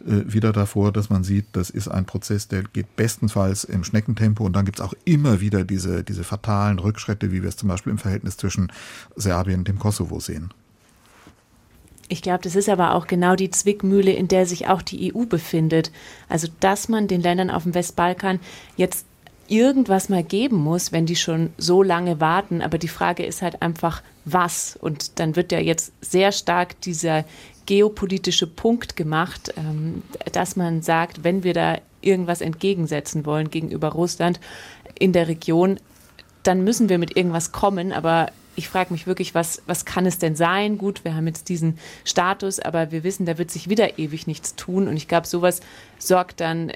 [0.06, 4.44] äh, wieder davor, dass man sieht, das ist ein Prozess, der geht bestenfalls im Schneckentempo
[4.44, 7.70] und dann gibt es auch immer wieder diese, diese fatalen Rückschritte, wie wir es zum
[7.70, 8.70] Beispiel im Verhältnis zwischen
[9.16, 10.50] Serbien und dem Kosovo sehen.
[12.08, 15.24] Ich glaube, das ist aber auch genau die Zwickmühle, in der sich auch die EU
[15.24, 15.90] befindet.
[16.28, 18.40] Also, dass man den Ländern auf dem Westbalkan
[18.76, 19.06] jetzt
[19.48, 22.62] irgendwas mal geben muss, wenn die schon so lange warten.
[22.62, 24.76] Aber die Frage ist halt einfach, was?
[24.80, 27.24] Und dann wird ja jetzt sehr stark dieser
[27.66, 34.38] geopolitische Punkt gemacht, ähm, dass man sagt, wenn wir da irgendwas entgegensetzen wollen gegenüber Russland
[34.98, 35.80] in der Region,
[36.44, 37.92] dann müssen wir mit irgendwas kommen.
[37.92, 40.78] Aber ich frage mich wirklich, was, was kann es denn sein?
[40.78, 44.56] Gut, wir haben jetzt diesen Status, aber wir wissen, da wird sich wieder ewig nichts
[44.56, 44.88] tun.
[44.88, 45.60] Und ich glaube, sowas
[45.98, 46.72] sorgt dann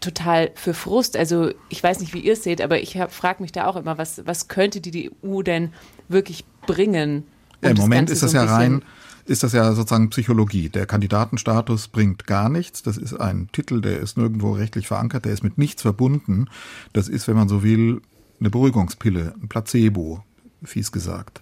[0.00, 1.16] total für Frust.
[1.16, 3.98] Also ich weiß nicht, wie ihr es seht, aber ich frage mich da auch immer,
[3.98, 5.72] was, was könnte die EU denn
[6.08, 7.24] wirklich bringen?
[7.62, 8.82] Um Im Moment ist das so ja rein,
[9.26, 10.70] ist das ja sozusagen Psychologie.
[10.70, 12.82] Der Kandidatenstatus bringt gar nichts.
[12.82, 16.46] Das ist ein Titel, der ist nirgendwo rechtlich verankert, der ist mit nichts verbunden.
[16.92, 18.00] Das ist, wenn man so will,
[18.40, 20.24] eine Beruhigungspille, ein Placebo
[20.64, 21.40] fies gesagt.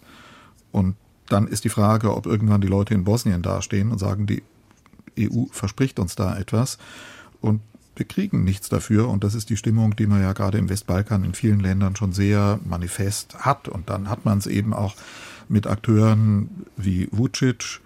[0.72, 0.96] Und
[1.28, 4.42] dann ist die Frage, ob irgendwann die Leute in Bosnien dastehen und sagen, die
[5.18, 6.78] EU verspricht uns da etwas
[7.40, 7.60] und
[7.98, 9.08] wir kriegen nichts dafür.
[9.08, 12.12] Und das ist die Stimmung, die man ja gerade im Westbalkan in vielen Ländern schon
[12.12, 13.68] sehr manifest hat.
[13.68, 14.94] Und dann hat man es eben auch
[15.48, 17.80] mit Akteuren wie Vucic,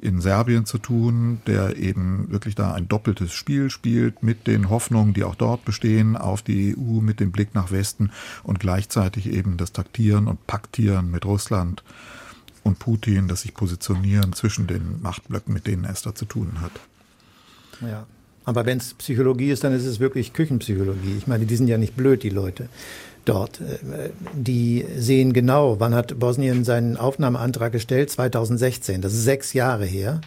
[0.00, 5.14] in Serbien zu tun, der eben wirklich da ein doppeltes Spiel spielt mit den Hoffnungen,
[5.14, 8.10] die auch dort bestehen, auf die EU mit dem Blick nach Westen
[8.42, 11.82] und gleichzeitig eben das Taktieren und Paktieren mit Russland
[12.62, 16.72] und Putin, das sich positionieren zwischen den Machtblöcken, mit denen es da zu tun hat.
[17.80, 18.06] Ja.
[18.44, 21.16] Aber wenn es Psychologie ist, dann ist es wirklich Küchenpsychologie.
[21.18, 22.68] Ich meine, die sind ja nicht blöd, die Leute
[23.28, 23.60] dort.
[23.60, 28.10] Äh, die sehen genau, wann hat Bosnien seinen Aufnahmeantrag gestellt?
[28.10, 29.02] 2016.
[29.02, 30.20] Das ist sechs Jahre her.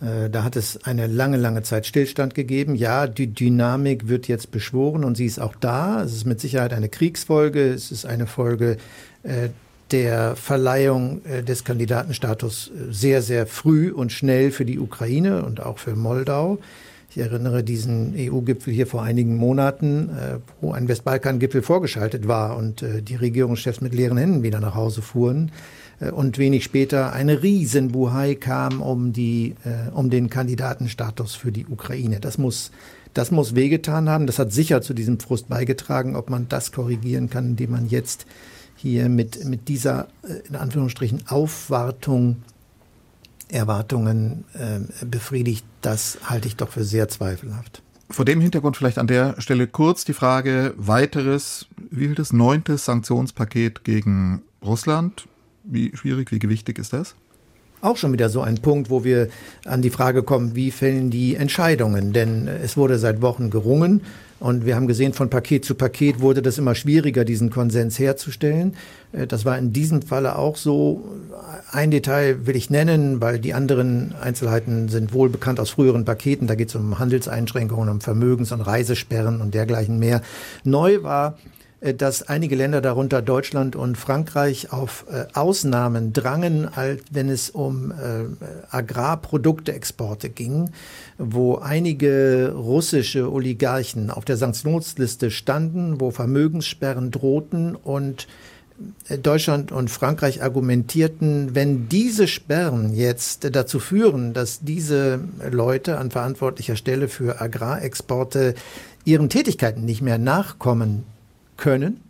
[0.00, 2.74] Äh, da hat es eine lange, lange Zeit Stillstand gegeben.
[2.74, 6.02] Ja, die Dynamik wird jetzt beschworen und sie ist auch da.
[6.02, 7.68] Es ist mit Sicherheit eine Kriegsfolge.
[7.68, 8.78] Es ist eine Folge
[9.22, 9.50] äh,
[9.90, 15.96] der Verleihung des Kandidatenstatus sehr, sehr früh und schnell für die Ukraine und auch für
[15.96, 16.60] Moldau.
[17.10, 22.82] Ich erinnere diesen EU-Gipfel hier vor einigen Monaten, äh, wo ein Westbalkan-Gipfel vorgeschaltet war und
[22.82, 25.50] äh, die Regierungschefs mit leeren Händen wieder nach Hause fuhren.
[25.98, 29.56] Äh, und wenig später eine Riesenbuhai kam um, die,
[29.92, 32.20] um den Kandidatenstatus für die Ukraine.
[32.20, 32.70] Das muss,
[33.12, 34.28] das muss wehgetan haben.
[34.28, 36.14] Das hat sicher zu diesem Frust beigetragen.
[36.14, 38.24] Ob man das korrigieren kann, indem man jetzt
[38.76, 40.06] hier mit, mit dieser,
[40.48, 42.36] in Anführungsstrichen, Aufwartung
[43.52, 47.82] Erwartungen äh, befriedigt, das halte ich doch für sehr zweifelhaft.
[48.10, 52.84] Vor dem Hintergrund vielleicht an der Stelle kurz die Frage, weiteres, wie viel das neuntes
[52.84, 55.28] Sanktionspaket gegen Russland?
[55.62, 57.14] Wie schwierig, wie gewichtig ist das?
[57.82, 59.28] Auch schon wieder so ein Punkt, wo wir
[59.64, 62.12] an die Frage kommen, wie fällen die Entscheidungen?
[62.12, 64.02] Denn es wurde seit Wochen gerungen
[64.40, 68.74] und wir haben gesehen, von Paket zu Paket wurde das immer schwieriger, diesen Konsens herzustellen.
[69.12, 71.04] Äh, das war in diesem Falle auch so.
[71.72, 76.46] Ein Detail will ich nennen, weil die anderen Einzelheiten sind wohl bekannt aus früheren Paketen.
[76.46, 80.22] Da geht es um Handelseinschränkungen, um Vermögens- und Reisesperren und dergleichen mehr.
[80.64, 81.59] Neu war, äh,
[81.96, 86.68] dass einige Länder, darunter Deutschland und Frankreich, auf äh, Ausnahmen drangen,
[87.10, 87.92] wenn es um
[88.70, 90.70] Agrarprodukteexporte ging
[91.20, 98.26] wo einige russische Oligarchen auf der Sanktionsliste standen, wo Vermögenssperren drohten und
[99.08, 106.10] äh, Deutschland und Frankreich argumentierten, wenn diese Sperren jetzt dazu führen, dass diese Leute an
[106.10, 108.54] verantwortlicher Stelle für Agrarexporte
[109.04, 111.04] ihren Tätigkeiten nicht mehr nachkommen
[111.60, 112.00] können,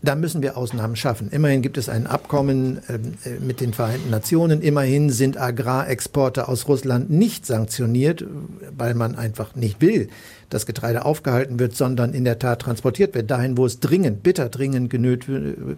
[0.00, 1.28] da müssen wir Ausnahmen schaffen.
[1.30, 4.62] Immerhin gibt es ein Abkommen ähm, äh, mit den Vereinten Nationen.
[4.62, 8.24] Immerhin sind Agrarexporte aus Russland nicht sanktioniert,
[8.76, 10.08] weil man einfach nicht will,
[10.50, 14.48] dass Getreide aufgehalten wird, sondern in der Tat transportiert wird dahin, wo es dringend, bitter
[14.48, 15.26] dringend genöt,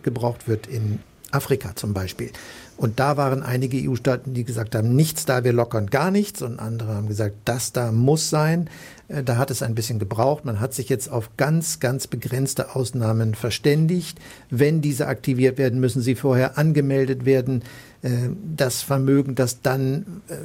[0.02, 0.98] gebraucht wird, in
[1.30, 2.30] Afrika zum Beispiel.
[2.76, 6.42] Und da waren einige EU-Staaten, die gesagt haben, nichts da, wir lockern gar nichts.
[6.42, 8.68] Und andere haben gesagt, das da muss sein.
[9.10, 10.44] Äh, da hat es ein bisschen gebraucht.
[10.44, 14.18] Man hat sich jetzt auf ganz, ganz begrenzte Ausnahmen verständigt.
[14.48, 17.62] Wenn diese aktiviert werden, müssen sie vorher angemeldet werden.
[18.02, 20.36] Äh, das Vermögen, das dann äh,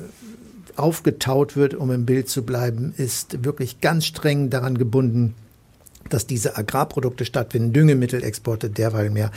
[0.75, 5.35] aufgetaut wird, um im Bild zu bleiben, ist wirklich ganz streng daran gebunden,
[6.09, 9.31] dass diese Agrarprodukte stattfinden, Düngemittelexporte derweil mehr.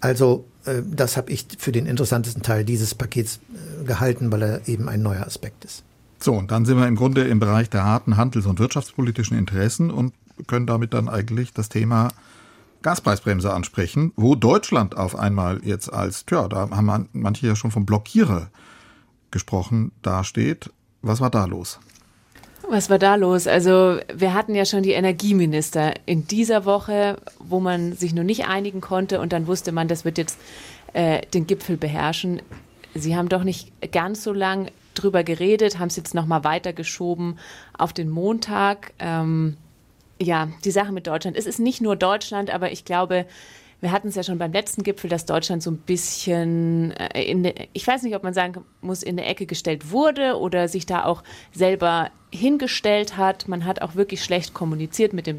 [0.00, 0.46] Also
[0.90, 3.40] das habe ich für den interessantesten Teil dieses Pakets
[3.84, 5.82] gehalten, weil er eben ein neuer Aspekt ist.
[6.24, 9.90] So, und dann sind wir im Grunde im Bereich der harten handels- und wirtschaftspolitischen Interessen
[9.90, 10.14] und
[10.46, 12.08] können damit dann eigentlich das Thema
[12.80, 17.84] Gaspreisbremse ansprechen, wo Deutschland auf einmal jetzt als, tja, da haben manche ja schon vom
[17.84, 18.48] Blockierer
[19.32, 20.70] gesprochen, dasteht.
[21.02, 21.78] Was war da los?
[22.70, 23.46] Was war da los?
[23.46, 28.46] Also wir hatten ja schon die Energieminister in dieser Woche, wo man sich noch nicht
[28.46, 30.38] einigen konnte und dann wusste man, das wird jetzt
[30.94, 32.40] äh, den Gipfel beherrschen.
[32.94, 37.38] Sie haben doch nicht ganz so lang drüber geredet, haben es jetzt nochmal weitergeschoben
[37.76, 38.92] auf den Montag.
[38.98, 39.56] Ähm,
[40.20, 41.36] ja, die Sache mit Deutschland.
[41.36, 43.26] Es ist nicht nur Deutschland, aber ich glaube,
[43.80, 47.52] wir hatten es ja schon beim letzten Gipfel, dass Deutschland so ein bisschen, äh, in
[47.74, 51.04] ich weiß nicht, ob man sagen muss, in der Ecke gestellt wurde oder sich da
[51.04, 53.46] auch selber hingestellt hat.
[53.46, 55.36] Man hat auch wirklich schlecht kommuniziert mit dem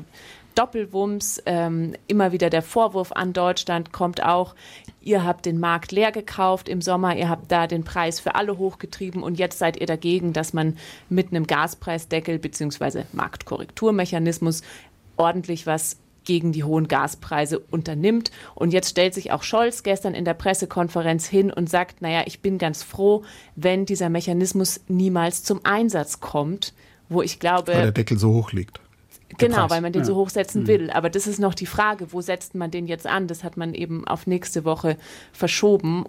[0.55, 1.41] Doppelwumms.
[1.45, 4.55] Ähm, immer wieder der Vorwurf an Deutschland kommt auch,
[5.01, 8.57] ihr habt den Markt leer gekauft im Sommer, ihr habt da den Preis für alle
[8.57, 10.77] hochgetrieben und jetzt seid ihr dagegen, dass man
[11.09, 13.03] mit einem Gaspreisdeckel bzw.
[13.13, 14.63] Marktkorrekturmechanismus
[15.17, 18.31] ordentlich was gegen die hohen Gaspreise unternimmt.
[18.55, 22.41] Und jetzt stellt sich auch Scholz gestern in der Pressekonferenz hin und sagt, naja, ich
[22.41, 23.23] bin ganz froh,
[23.55, 26.73] wenn dieser Mechanismus niemals zum Einsatz kommt,
[27.07, 27.73] wo ich glaube.
[27.73, 28.81] Weil der Deckel so hoch liegt.
[29.37, 30.05] Genau, weil man den ja.
[30.05, 30.67] so hochsetzen mhm.
[30.67, 30.89] will.
[30.91, 33.27] Aber das ist noch die Frage, wo setzt man den jetzt an?
[33.27, 34.97] Das hat man eben auf nächste Woche
[35.33, 36.05] verschoben.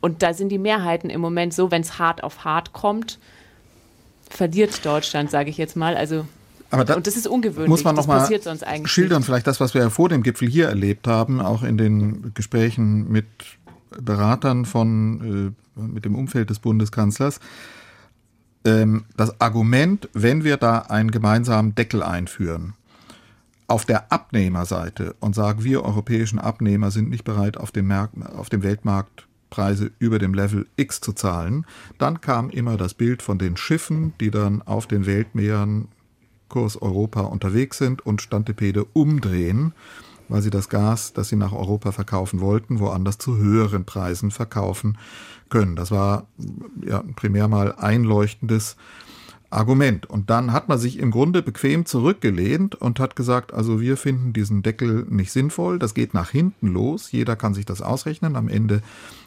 [0.00, 3.18] Und da sind die Mehrheiten im Moment so, wenn es hart auf hart kommt,
[4.30, 5.96] verliert Deutschland, sage ich jetzt mal.
[5.96, 6.24] Also
[6.70, 7.68] aber da und das ist ungewöhnlich.
[7.68, 8.28] Muss man noch mal
[8.84, 12.32] schildern, vielleicht das, was wir ja vor dem Gipfel hier erlebt haben, auch in den
[12.34, 13.26] Gesprächen mit
[13.90, 17.40] Beratern von, äh, mit dem Umfeld des Bundeskanzlers.
[18.68, 22.74] Ähm, das Argument, wenn wir da einen gemeinsamen Deckel einführen,
[23.66, 28.48] auf der Abnehmerseite und sagen, wir europäischen Abnehmer sind nicht bereit, auf dem, Markt, auf
[28.48, 31.64] dem Weltmarkt Preise über dem Level X zu zahlen,
[31.96, 35.88] dann kam immer das Bild von den Schiffen, die dann auf den Weltmeeren
[36.48, 39.72] Kurs Europa unterwegs sind und Standepede umdrehen,
[40.28, 44.98] weil sie das Gas, das sie nach Europa verkaufen wollten, woanders zu höheren Preisen verkaufen
[45.48, 45.76] können.
[45.76, 46.26] Das war
[46.84, 48.76] ja primär mal einleuchtendes
[49.50, 50.04] Argument.
[50.06, 54.32] Und dann hat man sich im Grunde bequem zurückgelehnt und hat gesagt, also wir finden
[54.32, 58.48] diesen Deckel nicht sinnvoll, das geht nach hinten los, jeder kann sich das ausrechnen, am
[58.48, 58.82] Ende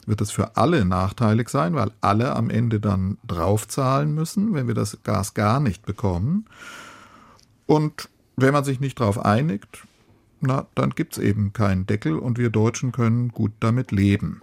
[0.05, 4.75] wird es für alle nachteilig sein, weil alle am Ende dann draufzahlen müssen, wenn wir
[4.75, 6.45] das Gas gar nicht bekommen.
[7.65, 9.87] Und wenn man sich nicht darauf einigt,
[10.41, 14.41] na, dann gibt es eben keinen Deckel und wir Deutschen können gut damit leben.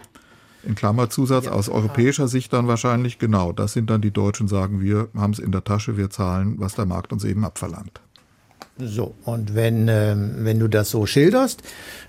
[0.63, 3.53] In Klammerzusatz ja, aus europäischer Sicht dann wahrscheinlich genau.
[3.53, 6.75] Das sind dann die Deutschen, sagen wir, haben es in der Tasche, wir zahlen, was
[6.75, 8.01] der Markt uns eben abverlangt.
[8.81, 11.63] So, und wenn, äh, wenn du das so schilderst,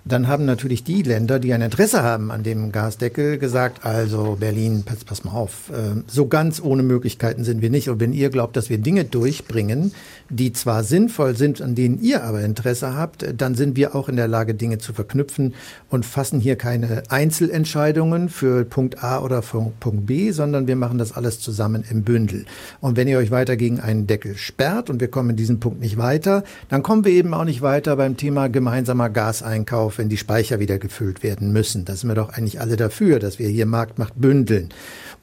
[0.05, 4.85] dann haben natürlich die Länder, die ein Interesse haben an dem Gasdeckel, gesagt, also Berlin,
[4.85, 7.91] pass, pass mal auf, äh, so ganz ohne Möglichkeiten sind wir nicht.
[7.91, 9.93] Und wenn ihr glaubt, dass wir Dinge durchbringen,
[10.29, 14.17] die zwar sinnvoll sind, an denen ihr aber Interesse habt, dann sind wir auch in
[14.17, 15.55] der Lage, Dinge zu verknüpfen
[15.89, 21.13] und fassen hier keine Einzelentscheidungen für Punkt A oder Punkt B, sondern wir machen das
[21.13, 22.47] alles zusammen im Bündel.
[22.81, 25.81] Und wenn ihr euch weiter gegen einen Deckel sperrt und wir kommen in diesem Punkt
[25.81, 30.17] nicht weiter, dann kommen wir eben auch nicht weiter beim Thema gemeinsamer Gaseinkauf, wenn die
[30.17, 31.85] Speicher wieder gefüllt werden müssen.
[31.85, 34.69] Da sind wir doch eigentlich alle dafür, dass wir hier Marktmacht bündeln.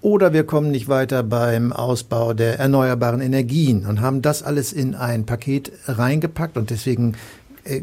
[0.01, 4.93] Oder wir kommen nicht weiter beim Ausbau der erneuerbaren Energien und haben das alles in
[4.95, 6.57] ein Paket reingepackt.
[6.57, 7.15] Und deswegen
[7.63, 7.81] äh,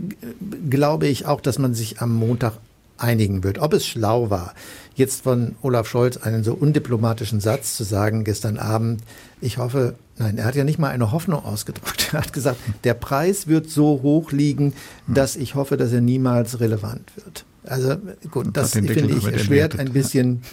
[0.70, 2.54] glaube ich auch, dass man sich am Montag
[2.98, 3.58] einigen wird.
[3.58, 4.54] Ob es schlau war,
[4.94, 9.02] jetzt von Olaf Scholz einen so undiplomatischen Satz zu sagen gestern Abend,
[9.40, 12.08] ich hoffe, Nein, er hat ja nicht mal eine Hoffnung ausgedrückt.
[12.12, 14.72] Er hat gesagt, der Preis wird so hoch liegen,
[15.08, 17.44] dass ich hoffe, dass er niemals relevant wird.
[17.64, 17.96] Also
[18.30, 20.42] gut, das finde ich erschwert ein bisschen.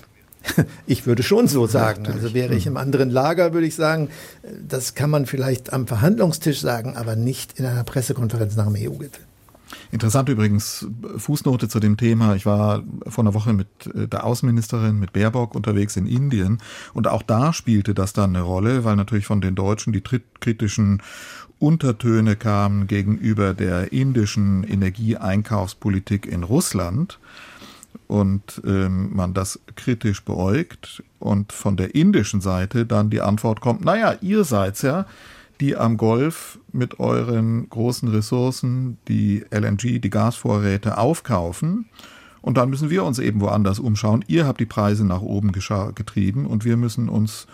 [0.88, 2.08] Ich würde schon so sagen.
[2.08, 4.10] Also wäre ich im anderen Lager, würde ich sagen,
[4.68, 9.22] das kann man vielleicht am Verhandlungstisch sagen, aber nicht in einer Pressekonferenz nach dem EU-Gipfel.
[9.92, 12.36] Interessant übrigens, Fußnote zu dem Thema.
[12.36, 16.60] Ich war vor einer Woche mit äh, der Außenministerin, mit Baerbock unterwegs in Indien.
[16.94, 21.02] Und auch da spielte das dann eine Rolle, weil natürlich von den Deutschen die kritischen
[21.60, 27.20] Untertöne kamen gegenüber der indischen Energieeinkaufspolitik in Russland.
[28.08, 31.04] Und ähm, man das kritisch beäugt.
[31.20, 35.06] Und von der indischen Seite dann die Antwort kommt, naja, ihr seid's ja,
[35.62, 41.86] die am Golf mit euren großen Ressourcen die LNG, die Gasvorräte aufkaufen.
[42.42, 44.26] Und dann müssen wir uns eben woanders umschauen.
[44.28, 47.46] Ihr habt die Preise nach oben getrieben und wir müssen uns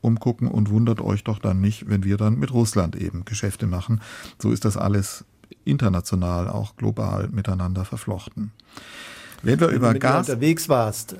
[0.00, 4.00] umgucken und wundert euch doch dann nicht, wenn wir dann mit Russland eben Geschäfte machen.
[4.40, 5.24] So ist das alles
[5.64, 8.52] international, auch global miteinander verflochten.
[9.42, 11.16] Wenn wir wenn über Gas unterwegs warst,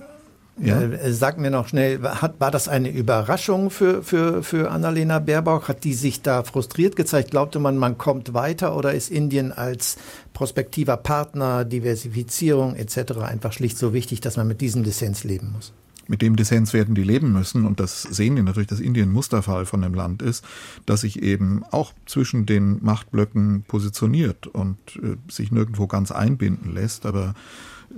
[0.59, 0.81] ja.
[0.81, 5.69] Äh, sag mir noch schnell, hat, war das eine Überraschung für, für, für Annalena Baerbock?
[5.69, 7.31] Hat die sich da frustriert gezeigt?
[7.31, 9.97] Glaubte man, man kommt weiter oder ist Indien als
[10.33, 13.19] prospektiver Partner, Diversifizierung etc.
[13.23, 15.73] einfach schlicht so wichtig, dass man mit diesem Dissens leben muss?
[16.09, 17.67] Mit dem Dissens werden die leben müssen.
[17.67, 20.45] Und das sehen wir natürlich, dass Indien Musterfall von dem Land ist,
[20.87, 27.07] dass sich eben auch zwischen den Machtblöcken positioniert und äh, sich nirgendwo ganz einbinden lässt.
[27.07, 27.35] Aber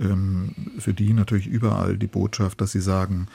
[0.00, 3.26] ähm, für die natürlich überall die Botschaft, dass sie sagen,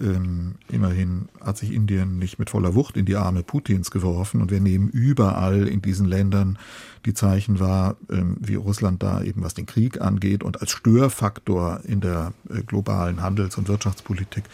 [0.00, 4.50] ähm, immerhin hat sich Indien nicht mit voller Wucht in die Arme Putins geworfen und
[4.50, 6.58] wir nehmen überall in diesen Ländern
[7.06, 11.80] die Zeichen wahr, ähm, wie Russland da eben was den Krieg angeht und als Störfaktor
[11.84, 14.44] in der äh, globalen Handels- und Wirtschaftspolitik.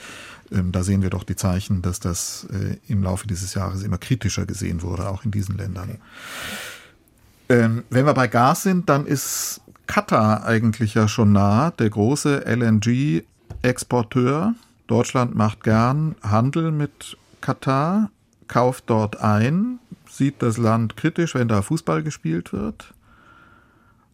[0.53, 3.98] Ähm, da sehen wir doch die Zeichen, dass das äh, im Laufe dieses Jahres immer
[3.98, 5.96] kritischer gesehen wurde, auch in diesen Ländern.
[7.48, 12.44] Ähm, wenn wir bei Gas sind, dann ist Katar eigentlich ja schon nah, der große
[12.46, 14.55] LNG-Exporteur.
[14.90, 18.11] Deutschland macht gern Handel mit Katar,
[18.48, 19.79] kauft dort ein,
[20.11, 22.92] sieht das Land kritisch, wenn da Fußball gespielt wird.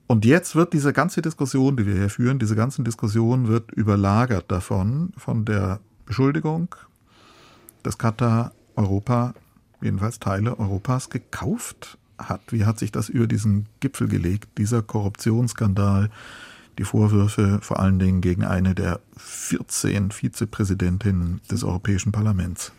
[0.07, 4.51] Und jetzt wird diese ganze Diskussion, die wir hier führen, diese ganzen Diskussionen wird überlagert
[4.53, 6.75] davon, von der Beschuldigung,
[7.83, 9.33] dass Katar Europa,
[9.81, 12.43] jedenfalls Teile Europas, gekauft hat.
[12.51, 16.11] Wie hat sich das über diesen Gipfel gelegt, dieser Korruptionsskandal,
[16.79, 22.73] die Vorwürfe vor allen Dingen gegen eine der 14 Vizepräsidentinnen des Europäischen Parlaments.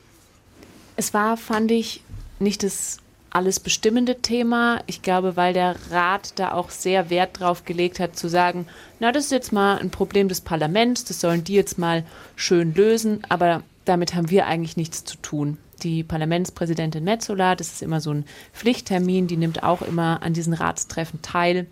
[0.96, 2.04] Es war, fand ich,
[2.40, 2.98] nicht das
[3.30, 4.82] alles bestimmende Thema.
[4.88, 8.68] Ich glaube, weil der Rat da auch sehr Wert drauf gelegt hat, zu sagen,
[9.00, 12.04] na, das ist jetzt mal ein Problem des Parlaments, das sollen die jetzt mal
[12.36, 15.58] schön lösen, aber damit haben wir eigentlich nichts zu tun.
[15.84, 20.54] Die Parlamentspräsidentin Metzola, das ist immer so ein Pflichttermin, die nimmt auch immer an diesen
[20.54, 21.68] Ratstreffen teil.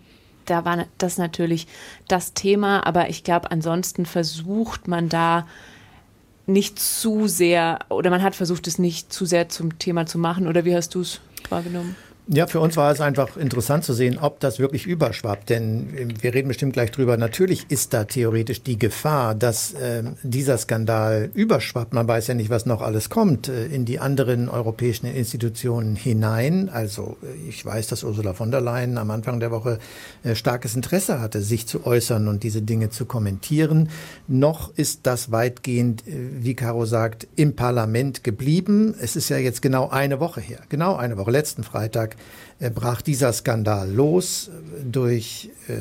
[0.46, 1.66] Da war das natürlich
[2.08, 5.46] das Thema, aber ich glaube, ansonsten versucht man da
[6.46, 10.46] nicht zu sehr, oder man hat versucht, es nicht zu sehr zum Thema zu machen,
[10.46, 11.96] oder wie hast du es wahrgenommen?
[12.28, 15.48] Ja, für uns war es einfach interessant zu sehen, ob das wirklich überschwappt.
[15.48, 17.16] Denn äh, wir reden bestimmt gleich drüber.
[17.16, 21.94] Natürlich ist da theoretisch die Gefahr, dass äh, dieser Skandal überschwappt.
[21.94, 26.68] Man weiß ja nicht, was noch alles kommt äh, in die anderen europäischen Institutionen hinein.
[26.68, 29.78] Also äh, ich weiß, dass Ursula von der Leyen am Anfang der Woche
[30.24, 33.88] äh, starkes Interesse hatte, sich zu äußern und diese Dinge zu kommentieren.
[34.26, 38.96] Noch ist das weitgehend, äh, wie Caro sagt, im Parlament geblieben.
[39.00, 42.15] Es ist ja jetzt genau eine Woche her, genau eine Woche, letzten Freitag
[42.58, 44.50] äh, brach dieser Skandal los
[44.84, 45.74] durch, äh,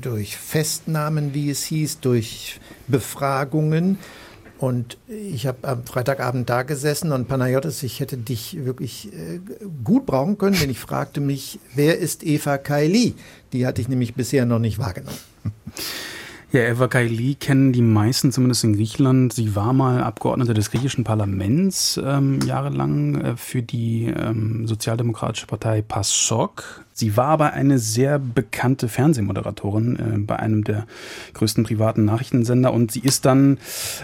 [0.00, 3.98] durch Festnahmen, wie es hieß, durch Befragungen.
[4.58, 9.40] Und ich habe am Freitagabend da gesessen und Panayotis, ich hätte dich wirklich äh,
[9.82, 13.14] gut brauchen können, denn ich fragte mich, wer ist Eva Kaili?
[13.52, 15.18] Die hatte ich nämlich bisher noch nicht wahrgenommen.
[16.52, 19.32] Ja, Eva Kaili kennen die meisten, zumindest in Griechenland.
[19.32, 25.80] Sie war mal Abgeordnete des griechischen Parlaments ähm, jahrelang äh, für die ähm, sozialdemokratische Partei
[25.80, 26.84] PASOK.
[26.92, 30.86] Sie war aber eine sehr bekannte Fernsehmoderatorin äh, bei einem der
[31.32, 33.56] größten privaten Nachrichtensender und sie ist dann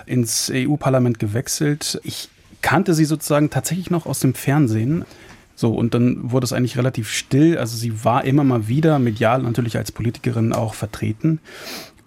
[0.06, 2.00] ins EU-Parlament gewechselt.
[2.02, 2.30] Ich
[2.62, 5.04] kannte sie sozusagen tatsächlich noch aus dem Fernsehen.
[5.54, 7.58] So, und dann wurde es eigentlich relativ still.
[7.58, 11.40] Also sie war immer mal wieder medial natürlich als Politikerin auch vertreten.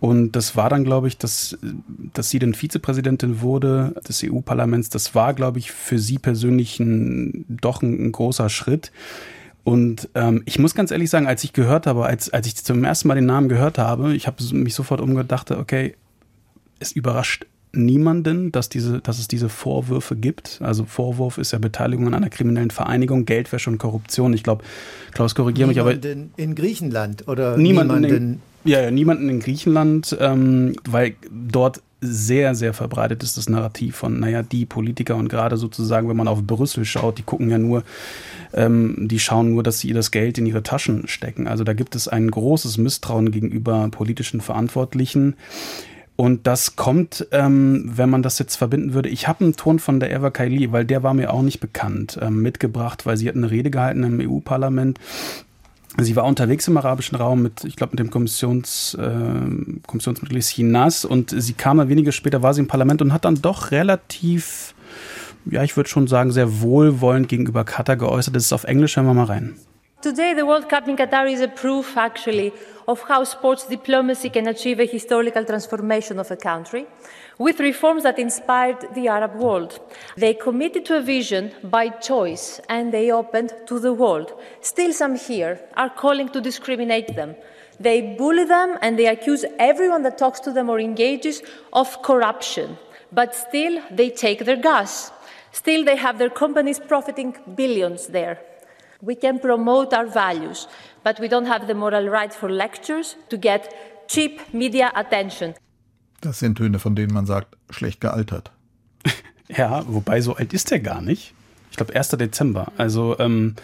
[0.01, 1.55] Und das war dann, glaube ich, dass,
[2.13, 4.89] dass sie dann Vizepräsidentin wurde des EU-Parlaments.
[4.89, 8.91] Das war, glaube ich, für sie persönlich ein, doch ein, ein großer Schritt.
[9.63, 12.83] Und ähm, ich muss ganz ehrlich sagen, als ich gehört habe, als, als ich zum
[12.83, 15.93] ersten Mal den Namen gehört habe, ich habe mich sofort umgedacht, okay,
[16.79, 20.61] es überrascht niemanden, dass, diese, dass es diese Vorwürfe gibt.
[20.63, 24.33] Also Vorwurf ist ja Beteiligung an einer kriminellen Vereinigung, Geldwäsche und Korruption.
[24.33, 24.63] Ich glaube,
[25.11, 25.93] Klaus, korrigiere mich, aber...
[25.93, 32.55] in Griechenland oder niemanden, niemanden in, ja, ja, niemanden in Griechenland, ähm, weil dort sehr,
[32.55, 36.41] sehr verbreitet ist das Narrativ von, naja, die Politiker und gerade sozusagen, wenn man auf
[36.43, 37.83] Brüssel schaut, die gucken ja nur,
[38.53, 41.47] ähm, die schauen nur, dass sie das Geld in ihre Taschen stecken.
[41.47, 45.35] Also da gibt es ein großes Misstrauen gegenüber politischen Verantwortlichen.
[46.15, 49.09] Und das kommt, ähm, wenn man das jetzt verbinden würde.
[49.09, 52.19] Ich habe einen Ton von der Eva Kaili, weil der war mir auch nicht bekannt,
[52.21, 54.99] ähm, mitgebracht, weil sie hat eine Rede gehalten im EU-Parlament
[55.97, 61.03] Sie war unterwegs im arabischen Raum mit, ich glaube, mit dem Kommissions, äh, Kommissionsmitglied Hinas
[61.03, 64.73] und sie kam dann wenige später, war sie im Parlament und hat dann doch relativ,
[65.45, 68.35] ja, ich würde schon sagen, sehr wohlwollend gegenüber Katar geäußert.
[68.35, 69.55] Das ist auf Englisch, hören wir mal rein.
[70.01, 72.51] Today, the World Cup in Qatar is a proof, actually,
[72.87, 76.87] of how sports diplomacy can achieve a historical transformation of a country
[77.41, 79.79] with reforms that inspired the Arab world.
[80.15, 84.31] They committed to a vision by choice and they opened to the world.
[84.61, 87.35] Still, some here are calling to discriminate them.
[87.79, 91.41] They bully them and they accuse everyone that talks to them or engages
[91.73, 92.77] of corruption.
[93.11, 95.11] But still, they take their gas.
[95.51, 98.39] Still, they have their companies profiting billions there.
[99.01, 100.67] We can promote our values,
[101.03, 105.55] but we don't have the moral right for lectures to get cheap media attention.
[106.21, 108.51] Das sind Töne, von denen man sagt, schlecht gealtert.
[109.47, 111.33] ja, wobei so alt ist er gar nicht.
[111.71, 112.09] Ich glaube, 1.
[112.09, 112.71] Dezember.
[112.77, 113.55] Also, ähm,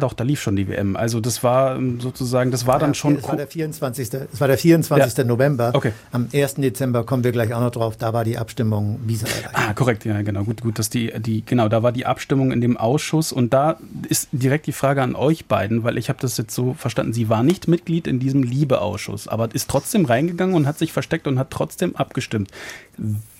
[0.00, 0.96] doch, da lief schon die WM.
[0.96, 3.16] Also das war ähm, sozusagen, das war dann schon.
[3.16, 4.12] Es war der 24.
[4.32, 5.18] Es war der 24.
[5.18, 5.24] Ja.
[5.24, 5.70] November.
[5.74, 5.92] Okay.
[6.12, 6.54] Am 1.
[6.56, 7.96] Dezember kommen wir gleich auch noch drauf.
[7.96, 9.26] Da war die Abstimmung Visa.
[9.52, 10.44] Ah, korrekt, ja, genau.
[10.44, 13.78] Gut, gut, dass die, die, genau, da war die Abstimmung in dem Ausschuss und da
[14.08, 17.28] ist direkt die Frage an euch beiden, weil ich habe das jetzt so verstanden, sie
[17.28, 21.38] war nicht Mitglied in diesem Liebeausschuss, aber ist trotzdem reingegangen und hat sich versteckt und
[21.38, 22.50] hat trotzdem abgestimmt.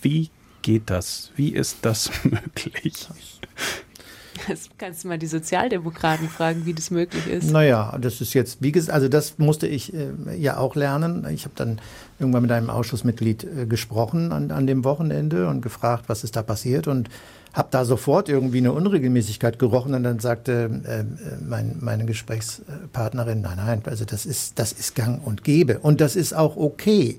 [0.03, 0.31] Wie
[0.63, 1.31] geht das?
[1.37, 3.09] Wie ist das möglich?
[4.49, 7.51] Das kannst du mal die Sozialdemokraten fragen, wie das möglich ist.
[7.51, 11.27] Naja, das ist jetzt, wie gesagt, also das musste ich äh, ja auch lernen.
[11.33, 11.81] Ich habe dann
[12.19, 16.43] irgendwann mit einem Ausschussmitglied äh, gesprochen an, an dem Wochenende und gefragt, was ist da
[16.43, 17.09] passiert und
[17.53, 21.05] habe da sofort irgendwie eine Unregelmäßigkeit gerochen und dann sagte äh,
[21.45, 26.17] mein, meine Gesprächspartnerin, nein, nein, also das ist, das ist gang und gäbe und das
[26.17, 27.19] ist auch okay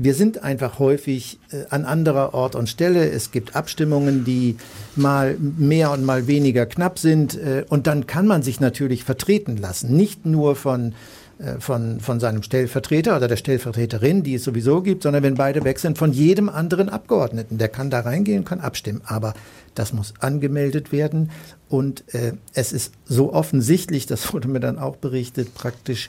[0.00, 3.10] wir sind einfach häufig äh, an anderer Ort und Stelle.
[3.10, 4.56] Es gibt Abstimmungen, die
[4.94, 7.36] mal mehr und mal weniger knapp sind.
[7.36, 9.96] Äh, und dann kann man sich natürlich vertreten lassen.
[9.96, 10.94] Nicht nur von
[11.38, 15.64] äh, von, von seinem Stellvertreter oder der Stellvertreterin, die es sowieso gibt, sondern wenn beide
[15.64, 17.58] weg sind, von jedem anderen Abgeordneten.
[17.58, 19.02] Der kann da reingehen, kann abstimmen.
[19.04, 19.34] Aber
[19.74, 21.30] das muss angemeldet werden.
[21.68, 26.08] Und äh, es ist so offensichtlich, das wurde mir dann auch berichtet, praktisch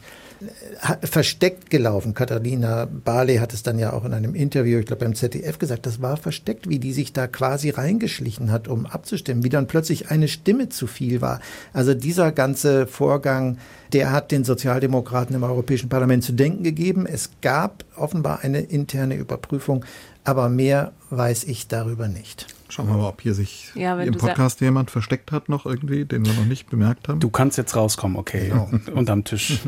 [1.03, 2.13] versteckt gelaufen.
[2.13, 5.85] Katharina Barley hat es dann ja auch in einem Interview, ich glaube beim ZDF gesagt,
[5.85, 10.11] das war versteckt, wie die sich da quasi reingeschlichen hat, um abzustimmen, wie dann plötzlich
[10.11, 11.41] eine Stimme zu viel war.
[11.73, 13.57] Also dieser ganze Vorgang,
[13.91, 17.05] der hat den Sozialdemokraten im Europäischen Parlament zu denken gegeben.
[17.05, 19.83] Es gab offenbar eine interne Überprüfung,
[20.23, 22.47] aber mehr weiß ich darüber nicht.
[22.69, 26.25] Schauen wir mal, ob hier sich ja, im Podcast jemand versteckt hat noch irgendwie, den
[26.25, 27.19] wir noch nicht bemerkt haben.
[27.19, 28.69] Du kannst jetzt rauskommen, okay, genau.
[28.93, 29.59] unterm Tisch.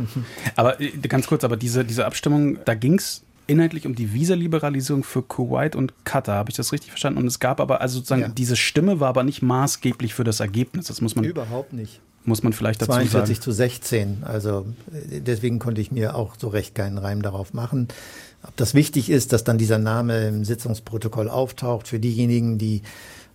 [0.55, 5.03] aber äh, ganz kurz, aber diese, diese Abstimmung, da ging es inhaltlich um die Visaliberalisierung
[5.03, 6.35] für Kuwait und Katar.
[6.35, 7.19] Habe ich das richtig verstanden?
[7.19, 8.27] Und es gab aber, also sozusagen, ja.
[8.29, 10.85] diese Stimme war aber nicht maßgeblich für das Ergebnis.
[10.85, 11.25] Das muss man.
[11.25, 11.99] Überhaupt nicht.
[12.23, 13.43] Muss man vielleicht dazu 42 sagen.
[13.43, 14.23] zu 16.
[14.23, 17.87] Also äh, deswegen konnte ich mir auch so recht keinen Reim darauf machen.
[18.43, 22.81] Ob das wichtig ist, dass dann dieser Name im Sitzungsprotokoll auftaucht für diejenigen, die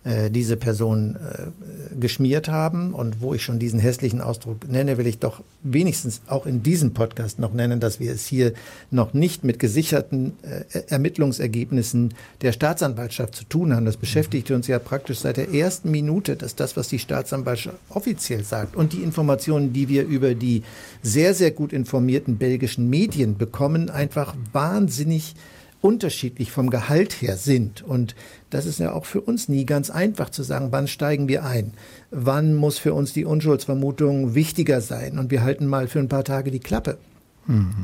[0.07, 2.93] äh, diese Person äh, geschmiert haben.
[2.93, 6.93] Und wo ich schon diesen hässlichen Ausdruck nenne, will ich doch wenigstens auch in diesem
[6.93, 8.53] Podcast noch nennen, dass wir es hier
[8.89, 13.83] noch nicht mit gesicherten äh, Ermittlungsergebnissen der Staatsanwaltschaft zu tun haben.
[13.83, 18.45] Das beschäftigt uns ja praktisch seit der ersten Minute, dass das, was die Staatsanwaltschaft offiziell
[18.45, 20.63] sagt und die Informationen, die wir über die
[21.01, 25.35] sehr, sehr gut informierten belgischen Medien bekommen, einfach wahnsinnig
[25.81, 27.81] unterschiedlich vom Gehalt her sind.
[27.81, 28.15] Und
[28.49, 31.73] das ist ja auch für uns nie ganz einfach zu sagen, wann steigen wir ein?
[32.11, 35.19] Wann muss für uns die Unschuldsvermutung wichtiger sein?
[35.19, 36.97] Und wir halten mal für ein paar Tage die Klappe.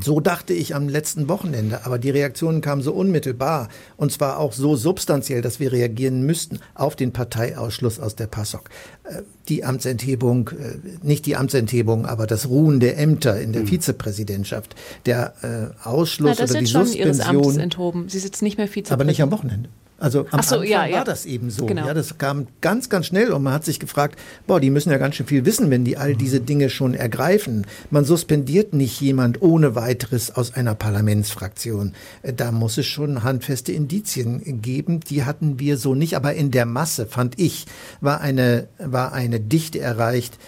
[0.02, 4.52] So dachte ich am letzten Wochenende, aber die Reaktionen kamen so unmittelbar und zwar auch
[4.52, 8.68] so substanziell, dass wir reagieren müssten auf den Parteiausschluss aus der PASOK.
[9.04, 13.68] Äh, die Amtsenthebung, äh, nicht die Amtsenthebung, aber das Ruhen der Ämter in der mhm.
[13.68, 14.74] Vizepräsidentschaft,
[15.06, 17.06] der äh, Ausschluss Na, oder die schon Suspension.
[17.06, 18.08] Ihres Amtes enthoben.
[18.08, 18.92] Sie sitzt nicht mehr Vizepräsidentin.
[18.92, 19.70] Aber nicht am Wochenende.
[19.98, 21.04] Also am so, Anfang ja, war ja.
[21.04, 21.66] das eben so.
[21.66, 21.86] Genau.
[21.86, 24.98] Ja, das kam ganz, ganz schnell und man hat sich gefragt, boah, die müssen ja
[24.98, 27.66] ganz schön viel wissen, wenn die all diese Dinge schon ergreifen.
[27.90, 31.94] Man suspendiert nicht jemand ohne weiteres aus einer Parlamentsfraktion.
[32.22, 35.00] Äh, da muss es schon handfeste Indizien geben.
[35.00, 37.66] Die hatten wir so nicht, aber in der Masse, fand ich,
[38.00, 40.38] war eine, war eine Dichte erreicht,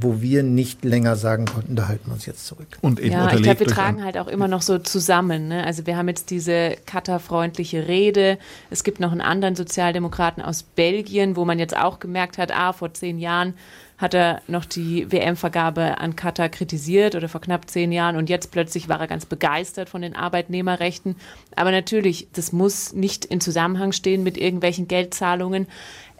[0.00, 2.66] wo wir nicht länger sagen konnten, da halten wir uns jetzt zurück.
[2.82, 5.48] Und eben ja, ich glaube, wir tragen halt auch immer noch so zusammen.
[5.48, 5.64] Ne?
[5.64, 8.38] Also wir haben jetzt diese Katar-freundliche Rede.
[8.68, 12.74] Es gibt noch einen anderen Sozialdemokraten aus Belgien, wo man jetzt auch gemerkt hat, ah,
[12.74, 13.54] vor zehn Jahren
[13.96, 18.50] hat er noch die WM-Vergabe an Katar kritisiert oder vor knapp zehn Jahren und jetzt
[18.50, 21.16] plötzlich war er ganz begeistert von den Arbeitnehmerrechten.
[21.54, 25.66] Aber natürlich, das muss nicht in Zusammenhang stehen mit irgendwelchen Geldzahlungen.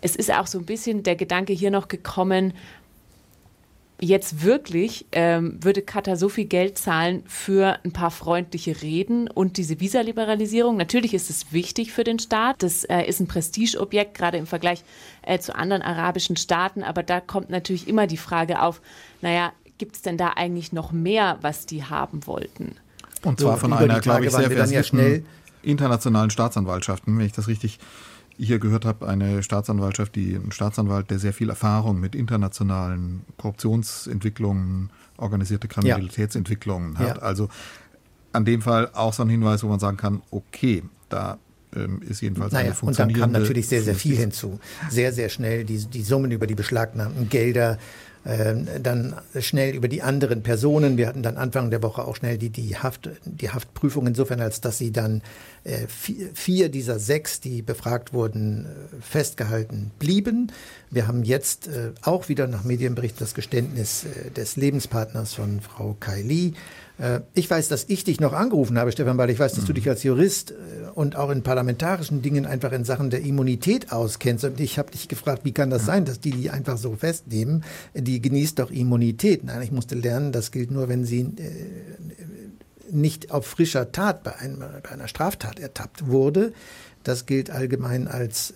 [0.03, 2.53] Es ist auch so ein bisschen der Gedanke hier noch gekommen,
[4.01, 9.57] jetzt wirklich ähm, würde Katar so viel Geld zahlen für ein paar freundliche Reden und
[9.57, 10.77] diese Visaliberalisierung.
[10.77, 12.63] Natürlich ist es wichtig für den Staat.
[12.63, 14.83] Das äh, ist ein Prestigeobjekt, gerade im Vergleich
[15.23, 16.83] äh, zu anderen arabischen Staaten.
[16.83, 18.81] Aber da kommt natürlich immer die Frage auf,
[19.21, 22.77] naja, gibt es denn da eigentlich noch mehr, was die haben wollten?
[23.23, 25.19] Und zwar so, von einer, glaube ich, sehr versierten ja
[25.63, 27.79] internationalen Staatsanwaltschaften, wenn ich das richtig
[28.41, 34.91] hier gehört habe, eine Staatsanwaltschaft, die ein Staatsanwalt, der sehr viel Erfahrung mit internationalen Korruptionsentwicklungen,
[35.17, 37.01] organisierte Kriminalitätsentwicklungen ja.
[37.01, 37.17] hat.
[37.19, 37.23] Ja.
[37.23, 37.49] Also
[38.33, 41.39] an dem Fall auch so ein Hinweis, wo man sagen kann, okay, da
[41.77, 43.25] ähm, ist jedenfalls naja, eine funktionierende...
[43.25, 44.59] Und dann kam natürlich sehr, sehr viel hinzu.
[44.89, 47.79] Sehr, sehr schnell die, die Summen über die beschlagnahmten Gelder,
[48.23, 50.99] dann schnell über die anderen Personen.
[50.99, 54.61] Wir hatten dann Anfang der Woche auch schnell die, die, Haft, die Haftprüfung insofern, als
[54.61, 55.23] dass sie dann
[55.65, 58.69] äh, vier, vier dieser sechs, die befragt wurden, äh,
[59.01, 60.53] festgehalten blieben.
[60.91, 64.05] Wir haben jetzt äh, auch wieder nach Medienbericht das Geständnis
[64.37, 66.55] des Lebenspartners von Frau Kai Li äh,
[67.35, 69.77] ich weiß, dass ich dich noch angerufen habe, Stefan, weil ich weiß, dass du mhm.
[69.77, 70.55] dich als Jurist äh,
[70.95, 74.45] und auch in parlamentarischen Dingen einfach in Sachen der Immunität auskennst.
[74.45, 77.65] Und ich habe dich gefragt, wie kann das sein, dass die die einfach so festnehmen?
[77.95, 79.45] Die genießt doch Immunität.
[79.45, 84.37] Nein, ich musste lernen, das gilt nur, wenn sie äh, nicht auf frischer Tat bei,
[84.37, 86.53] einem, bei, einer Straftat ertappt wurde.
[87.03, 88.55] Das gilt allgemein als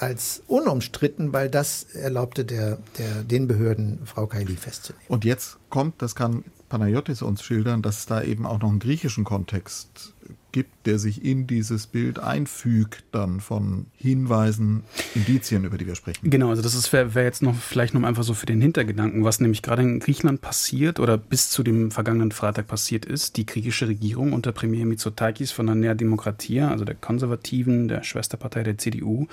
[0.00, 5.04] als unumstritten, weil das erlaubte der, der, den Behörden, Frau Kaili festzunehmen.
[5.08, 8.78] Und jetzt kommt, das kann Panayotis uns schildern, dass es da eben auch noch einen
[8.78, 10.14] griechischen Kontext
[10.52, 14.82] gibt, der sich in dieses Bild einfügt, dann von Hinweisen,
[15.14, 16.30] Indizien, über die wir sprechen.
[16.30, 19.40] Genau, also das wäre wär jetzt noch vielleicht noch einfach so für den Hintergedanken, was
[19.40, 23.36] nämlich gerade in Griechenland passiert oder bis zu dem vergangenen Freitag passiert ist.
[23.36, 28.62] Die griechische Regierung unter Premier Mitsotakis von der Nea Demokratia, also der Konservativen, der Schwesterpartei
[28.62, 29.28] der CDU,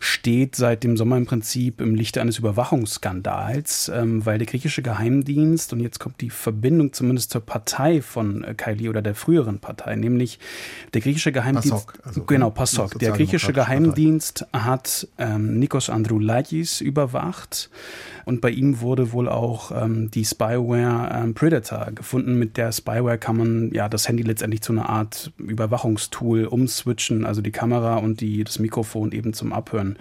[0.00, 5.72] steht seit dem Sommer im Prinzip im Lichte eines Überwachungsskandals, ähm, weil der griechische Geheimdienst,
[5.72, 9.96] und jetzt kommt die Verbindung zumindest zur Partei von äh, Kaili oder der früheren Partei,
[9.96, 10.23] nämlich
[10.92, 11.70] der griechische Geheimdienst.
[11.70, 12.98] PASOK, also genau, PASOK.
[12.98, 14.64] Der griechische Geheimdienst Partei.
[14.66, 17.70] hat ähm, Nikos Androulakis überwacht
[18.24, 22.38] und bei ihm wurde wohl auch ähm, die Spyware ähm, Predator gefunden.
[22.38, 27.42] Mit der Spyware kann man ja das Handy letztendlich zu einer Art Überwachungstool umswitchen, also
[27.42, 29.96] die Kamera und die, das Mikrofon eben zum Abhören.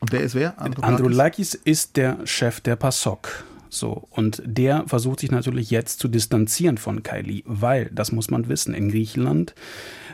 [0.00, 0.60] Und der ist wer?
[0.60, 3.44] Androulakis, Androulakis ist der Chef der PASOK.
[3.74, 8.50] So, und der versucht sich natürlich jetzt zu distanzieren von Kylie, weil, das muss man
[8.50, 9.54] wissen, in Griechenland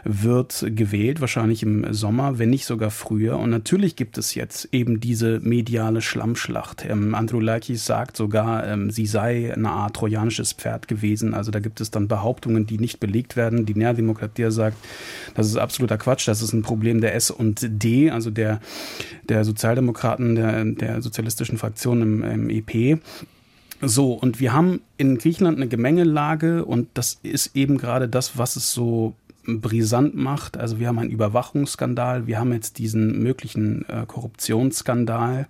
[0.04, 3.36] wird gewählt, wahrscheinlich im Sommer, wenn nicht sogar früher.
[3.36, 6.86] Und natürlich gibt es jetzt eben diese mediale Schlammschlacht.
[6.88, 11.34] Ähm, Androulakis sagt sogar, ähm, sie sei eine Art trojanisches Pferd gewesen.
[11.34, 13.66] Also da gibt es dann Behauptungen, die nicht belegt werden.
[13.66, 14.76] Die Nährdemokratie sagt,
[15.34, 18.60] das ist absoluter Quatsch, das ist ein Problem der S und D, also der,
[19.28, 23.00] der Sozialdemokraten, der, der sozialistischen Fraktion im, im EP.
[23.80, 28.56] So, und wir haben in Griechenland eine Gemengelage und das ist eben gerade das, was
[28.56, 29.14] es so
[29.46, 30.56] brisant macht.
[30.56, 35.46] Also wir haben einen Überwachungsskandal, wir haben jetzt diesen möglichen äh, Korruptionsskandal.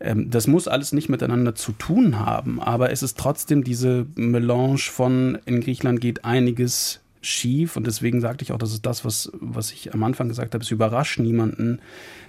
[0.00, 4.78] Ähm, das muss alles nicht miteinander zu tun haben, aber es ist trotzdem diese Melange
[4.78, 9.32] von in Griechenland geht einiges schief und deswegen sagte ich auch, das ist das, was,
[9.40, 11.80] was ich am Anfang gesagt habe, es überrascht niemanden,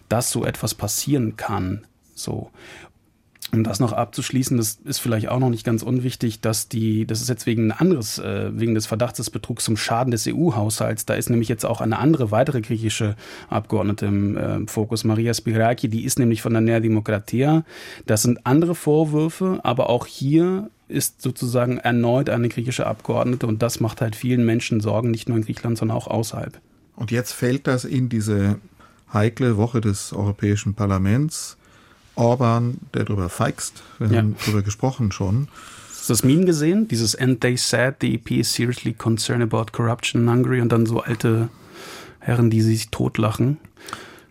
[0.10, 1.86] dass so etwas passieren kann.
[2.16, 2.50] So
[3.52, 7.22] um das noch abzuschließen, das ist vielleicht auch noch nicht ganz unwichtig, dass die, das
[7.22, 11.06] ist jetzt wegen ein anderes, äh, wegen des Verdachts des Betrugs zum Schaden des EU-Haushalts,
[11.06, 13.16] da ist nämlich jetzt auch eine andere weitere griechische
[13.50, 17.64] Abgeordnete im äh, Fokus, Maria Spiraki, die ist nämlich von der Nea Demokratia.
[18.06, 23.80] Das sind andere Vorwürfe, aber auch hier ist sozusagen erneut eine griechische Abgeordnete und das
[23.80, 26.60] macht halt vielen Menschen Sorgen, nicht nur in Griechenland, sondern auch außerhalb.
[26.96, 28.60] Und jetzt fällt das in diese
[29.14, 31.58] heikle Woche des Europäischen Parlaments
[32.20, 33.82] Orban, der darüber feigst.
[33.98, 34.18] Wir ja.
[34.18, 35.48] haben darüber gesprochen schon.
[35.90, 36.88] Hast du das Meme gesehen?
[36.88, 40.86] Dieses And they said the EP is seriously concerned about corruption in Hungary und dann
[40.86, 41.50] so alte
[42.20, 43.58] Herren, die sich totlachen.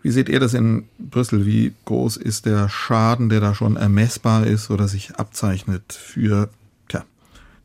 [0.01, 1.45] Wie seht ihr das in Brüssel?
[1.45, 6.49] Wie groß ist der Schaden, der da schon ermessbar ist oder sich abzeichnet für
[6.87, 7.03] tja,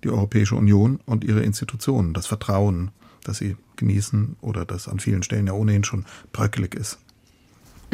[0.03, 2.91] die Europäische Union und ihre Institutionen, das Vertrauen,
[3.23, 6.99] das sie genießen oder das an vielen Stellen ja ohnehin schon bröckelig ist?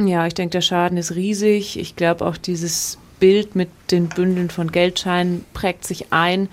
[0.07, 1.79] Ja, ich denke, der Schaden ist riesig.
[1.79, 6.49] Ich glaube, auch dieses Bild mit den Bündeln von Geldscheinen prägt sich ein.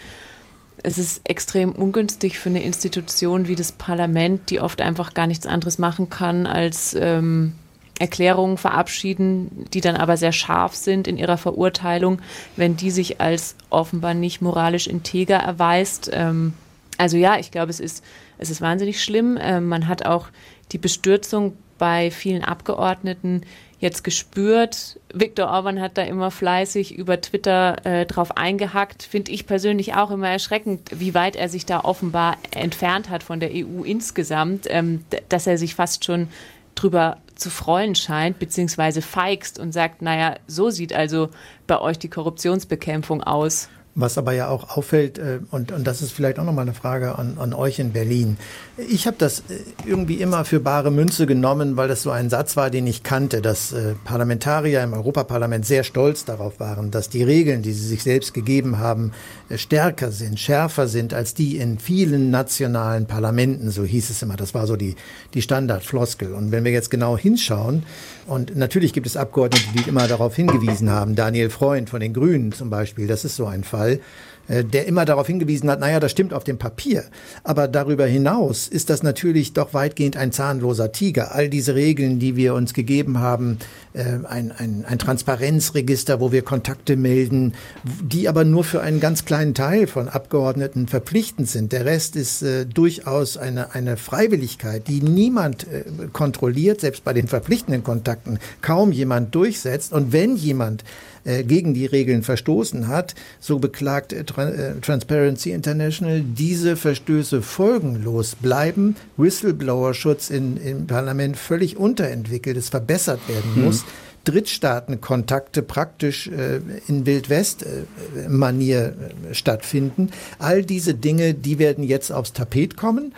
[0.83, 5.47] Es ist extrem ungünstig für eine Institution wie das Parlament, die oft einfach gar nichts
[5.47, 7.53] anderes machen kann, als ähm,
[7.99, 12.21] Erklärungen verabschieden, die dann aber sehr scharf sind in ihrer Verurteilung,
[12.55, 16.09] wenn die sich als offenbar nicht moralisch integer erweist.
[16.13, 16.53] Ähm,
[16.97, 18.03] also ja, ich glaube, es ist,
[18.37, 19.37] es ist wahnsinnig schlimm.
[19.41, 20.27] Ähm, man hat auch
[20.71, 23.41] die Bestürzung bei vielen Abgeordneten
[23.79, 24.99] jetzt gespürt.
[25.13, 29.03] Viktor Orban hat da immer fleißig über Twitter äh, drauf eingehackt.
[29.03, 33.39] Finde ich persönlich auch immer erschreckend, wie weit er sich da offenbar entfernt hat von
[33.39, 36.27] der EU insgesamt, ähm, dass er sich fast schon
[36.73, 41.29] drüber zu freuen scheint, beziehungsweise feigst und sagt, naja, so sieht also
[41.67, 43.69] bei euch die Korruptionsbekämpfung aus.
[43.99, 47.17] Was aber ja auch auffällt, äh, und, und das ist vielleicht auch nochmal eine Frage
[47.17, 48.37] an, an euch in Berlin.
[48.77, 52.55] Ich habe das äh, irgendwie immer für bare Münze genommen, weil das so ein Satz
[52.55, 57.23] war, den ich kannte, dass äh, Parlamentarier im Europaparlament sehr stolz darauf waren, dass die
[57.23, 59.13] Regeln, die sie sich selbst gegeben haben,
[59.55, 64.35] stärker sind, schärfer sind als die in vielen nationalen Parlamenten, so hieß es immer.
[64.35, 64.95] Das war so die,
[65.33, 66.33] die Standardfloskel.
[66.33, 67.83] Und wenn wir jetzt genau hinschauen,
[68.25, 72.51] und natürlich gibt es Abgeordnete, die immer darauf hingewiesen haben, Daniel Freund von den Grünen
[72.51, 74.01] zum Beispiel, das ist so ein Fall,
[74.47, 77.03] der immer darauf hingewiesen hat, naja, das stimmt auf dem Papier.
[77.43, 81.35] Aber darüber hinaus ist das natürlich doch weitgehend ein zahnloser Tiger.
[81.35, 83.59] All diese Regeln, die wir uns gegeben haben,
[83.93, 87.53] äh, ein, ein, ein Transparenzregister, wo wir Kontakte melden,
[88.01, 91.71] die aber nur für einen ganz kleinen Teil von Abgeordneten verpflichtend sind.
[91.71, 95.83] Der Rest ist äh, durchaus eine, eine Freiwilligkeit, die niemand äh,
[96.13, 99.93] kontrolliert, selbst bei den verpflichtenden Kontakten kaum jemand durchsetzt.
[99.93, 100.83] Und wenn jemand
[101.27, 108.95] äh, gegen die Regeln verstoßen hat, so beklagt äh, Transparency International, diese Verstöße folgenlos bleiben,
[109.17, 113.65] Whistleblower-Schutz im Parlament völlig unterentwickelt, es verbessert werden hm.
[113.65, 113.83] muss.
[114.23, 118.93] Drittstaatenkontakte praktisch äh, in Wildwest-Manier
[119.29, 120.09] äh, stattfinden.
[120.39, 123.13] All diese Dinge, die werden jetzt aufs Tapet kommen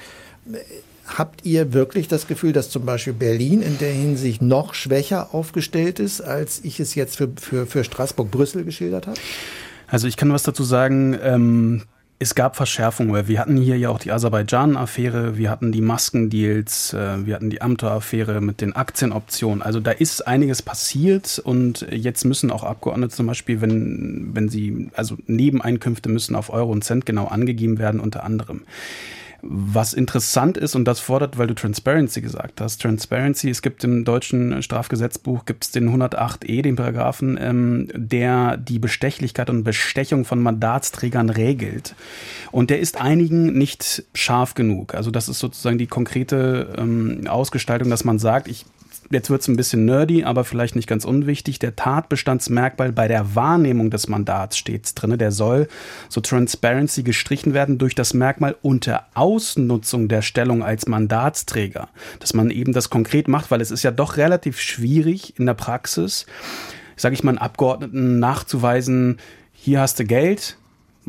[1.18, 5.99] Habt ihr wirklich das Gefühl, dass zum Beispiel Berlin in der Hinsicht noch schwächer aufgestellt
[5.99, 9.18] ist, als ich es jetzt für, für, für Straßburg-Brüssel geschildert habe?
[9.88, 11.18] Also ich kann was dazu sagen.
[11.22, 11.84] Ähm
[12.22, 13.30] es gab Verschärfungen.
[13.30, 17.62] Wir hatten hier ja auch die Aserbaidschan-Affäre, wir hatten die Maskendeals, äh, wir hatten die
[17.62, 19.62] Amtor-Affäre mit den Aktienoptionen.
[19.62, 24.89] Also da ist einiges passiert und jetzt müssen auch Abgeordnete zum Beispiel, wenn, wenn sie,
[24.93, 28.64] also Nebeneinkünfte müssen auf Euro und Cent genau angegeben werden, unter anderem.
[29.42, 34.04] Was interessant ist, und das fordert, weil du Transparency gesagt hast, Transparency, es gibt im
[34.04, 40.42] deutschen Strafgesetzbuch, gibt es den 108e, den Paragraphen, ähm, der die Bestechlichkeit und Bestechung von
[40.42, 41.96] Mandatsträgern regelt.
[42.52, 44.94] Und der ist einigen nicht scharf genug.
[44.94, 48.66] Also das ist sozusagen die konkrete ähm, Ausgestaltung, dass man sagt, ich
[49.12, 53.36] jetzt wird es ein bisschen nerdy, aber vielleicht nicht ganz unwichtig, der Tatbestandsmerkmal bei der
[53.36, 55.18] Wahrnehmung des Mandats steht drin.
[55.18, 55.68] Der soll
[56.10, 61.89] so Transparency gestrichen werden durch das Merkmal unter Ausnutzung der Stellung als Mandatsträger.
[62.20, 65.53] Dass man eben das konkret macht, weil es ist ja doch relativ schwierig in der
[65.53, 66.26] Praxis,
[66.95, 69.18] sage ich mal, einen Abgeordneten nachzuweisen,
[69.53, 70.57] hier hast du Geld,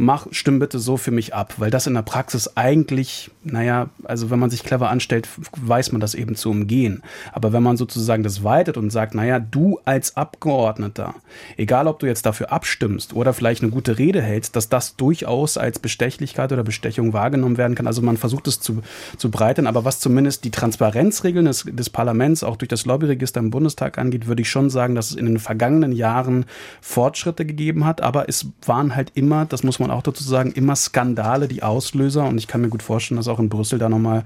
[0.01, 4.30] mach, stimm bitte so für mich ab, weil das in der Praxis eigentlich, naja, also
[4.30, 5.28] wenn man sich clever anstellt,
[5.61, 7.03] weiß man das eben zu umgehen.
[7.32, 11.14] Aber wenn man sozusagen das weitet und sagt, naja, du als Abgeordneter,
[11.59, 15.59] egal ob du jetzt dafür abstimmst oder vielleicht eine gute Rede hältst, dass das durchaus
[15.59, 17.86] als Bestechlichkeit oder Bestechung wahrgenommen werden kann.
[17.86, 18.82] Also man versucht es zu,
[19.18, 23.51] zu breitern, aber was zumindest die Transparenzregeln des, des Parlaments auch durch das Lobbyregister im
[23.51, 26.46] Bundestag angeht, würde ich schon sagen, dass es in den vergangenen Jahren
[26.80, 30.53] Fortschritte gegeben hat, aber es waren halt immer, das muss man man auch dazu sagen,
[30.53, 32.24] immer Skandale die Auslöser.
[32.24, 34.24] Und ich kann mir gut vorstellen, dass auch in Brüssel da nochmal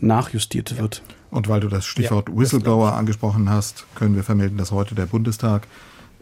[0.00, 1.02] nachjustiert wird.
[1.30, 5.06] Und weil du das Stichwort ja, Whistleblower angesprochen hast, können wir vermelden, dass heute der
[5.06, 5.66] Bundestag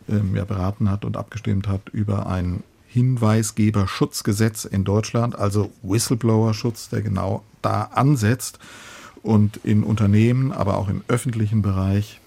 [0.09, 7.03] ähm, ja, beraten hat und abgestimmt hat über ein Hinweisgeberschutzgesetz in Deutschland, also Whistleblower-Schutz, der
[7.03, 8.59] genau da ansetzt
[9.23, 12.21] und in Unternehmen, aber auch im öffentlichen Bereich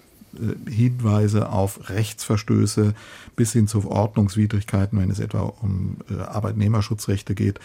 [0.68, 2.94] Hinweise auf Rechtsverstöße
[3.36, 7.58] bis hin zu Ordnungswidrigkeiten, wenn es etwa um äh, Arbeitnehmerschutzrechte geht,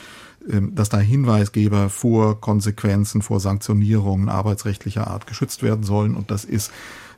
[0.50, 6.16] ähm, dass da Hinweisgeber vor Konsequenzen, vor Sanktionierungen arbeitsrechtlicher Art geschützt werden sollen.
[6.16, 6.72] Und das ist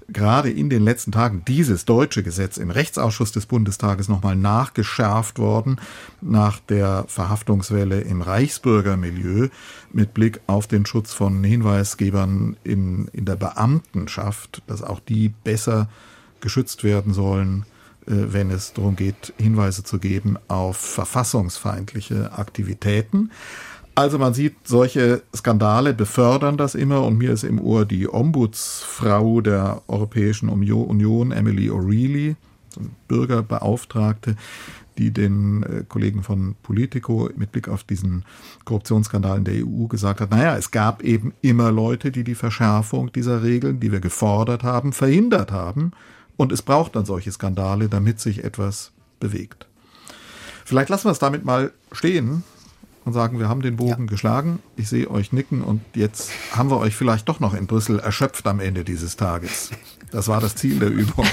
[0.09, 5.79] gerade in den letzten Tagen dieses deutsche Gesetz im Rechtsausschuss des Bundestages nochmal nachgeschärft worden
[6.21, 9.49] nach der Verhaftungswelle im Reichsbürgermilieu
[9.91, 15.89] mit Blick auf den Schutz von Hinweisgebern in, in der Beamtenschaft, dass auch die besser
[16.39, 17.65] geschützt werden sollen,
[18.05, 23.31] äh, wenn es darum geht, Hinweise zu geben auf verfassungsfeindliche Aktivitäten.
[23.97, 29.41] Also man sieht, solche Skandale befördern das immer und mir ist im Ohr die Ombudsfrau
[29.41, 32.35] der Europäischen Union, Emily O'Reilly,
[33.07, 34.35] Bürgerbeauftragte,
[34.99, 38.23] die den äh, Kollegen von Politico mit Blick auf diesen
[38.65, 43.11] Korruptionsskandal in der EU gesagt hat, naja, es gab eben immer Leute, die die Verschärfung
[43.11, 45.89] dieser Regeln, die wir gefordert haben, verhindert haben.
[46.35, 49.65] Und es braucht dann solche Skandale, damit sich etwas bewegt.
[50.65, 52.43] Vielleicht lassen wir es damit mal stehen
[53.07, 54.09] und sagen, wir haben den Bogen ja.
[54.09, 54.59] geschlagen.
[54.75, 58.45] Ich sehe euch nicken und jetzt haben wir euch vielleicht doch noch in Brüssel erschöpft
[58.45, 59.71] am Ende dieses Tages.
[60.11, 61.25] Das war das Ziel der Übung.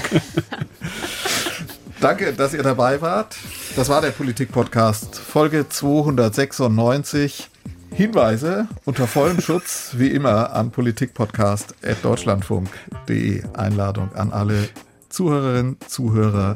[1.99, 3.35] Danke, dass ihr dabei wart.
[3.75, 7.49] Das war der Politik-Podcast, Folge 296.
[7.91, 13.43] Hinweise unter vollem Schutz, wie immer, an politikpodcast.deutschlandfunk.de.
[13.53, 14.69] Einladung an alle
[15.09, 16.55] Zuhörerinnen, Zuhörer,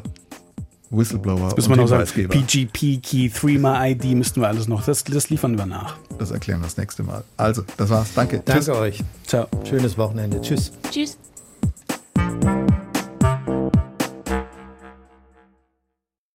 [0.90, 1.48] Whistleblower.
[1.48, 4.84] Jetzt müssen wir noch sagen, PGP, Key, Threema ID müssten wir alles noch.
[4.84, 5.96] Das, das liefern wir nach.
[6.18, 7.22] Das erklären wir das nächste Mal.
[7.36, 8.12] Also, das war's.
[8.14, 8.42] Danke.
[8.44, 8.68] Danke Tschüss.
[8.68, 9.04] euch.
[9.26, 9.46] Ciao.
[9.68, 10.40] Schönes Wochenende.
[10.40, 10.72] Tschüss.
[10.90, 11.16] Tschüss.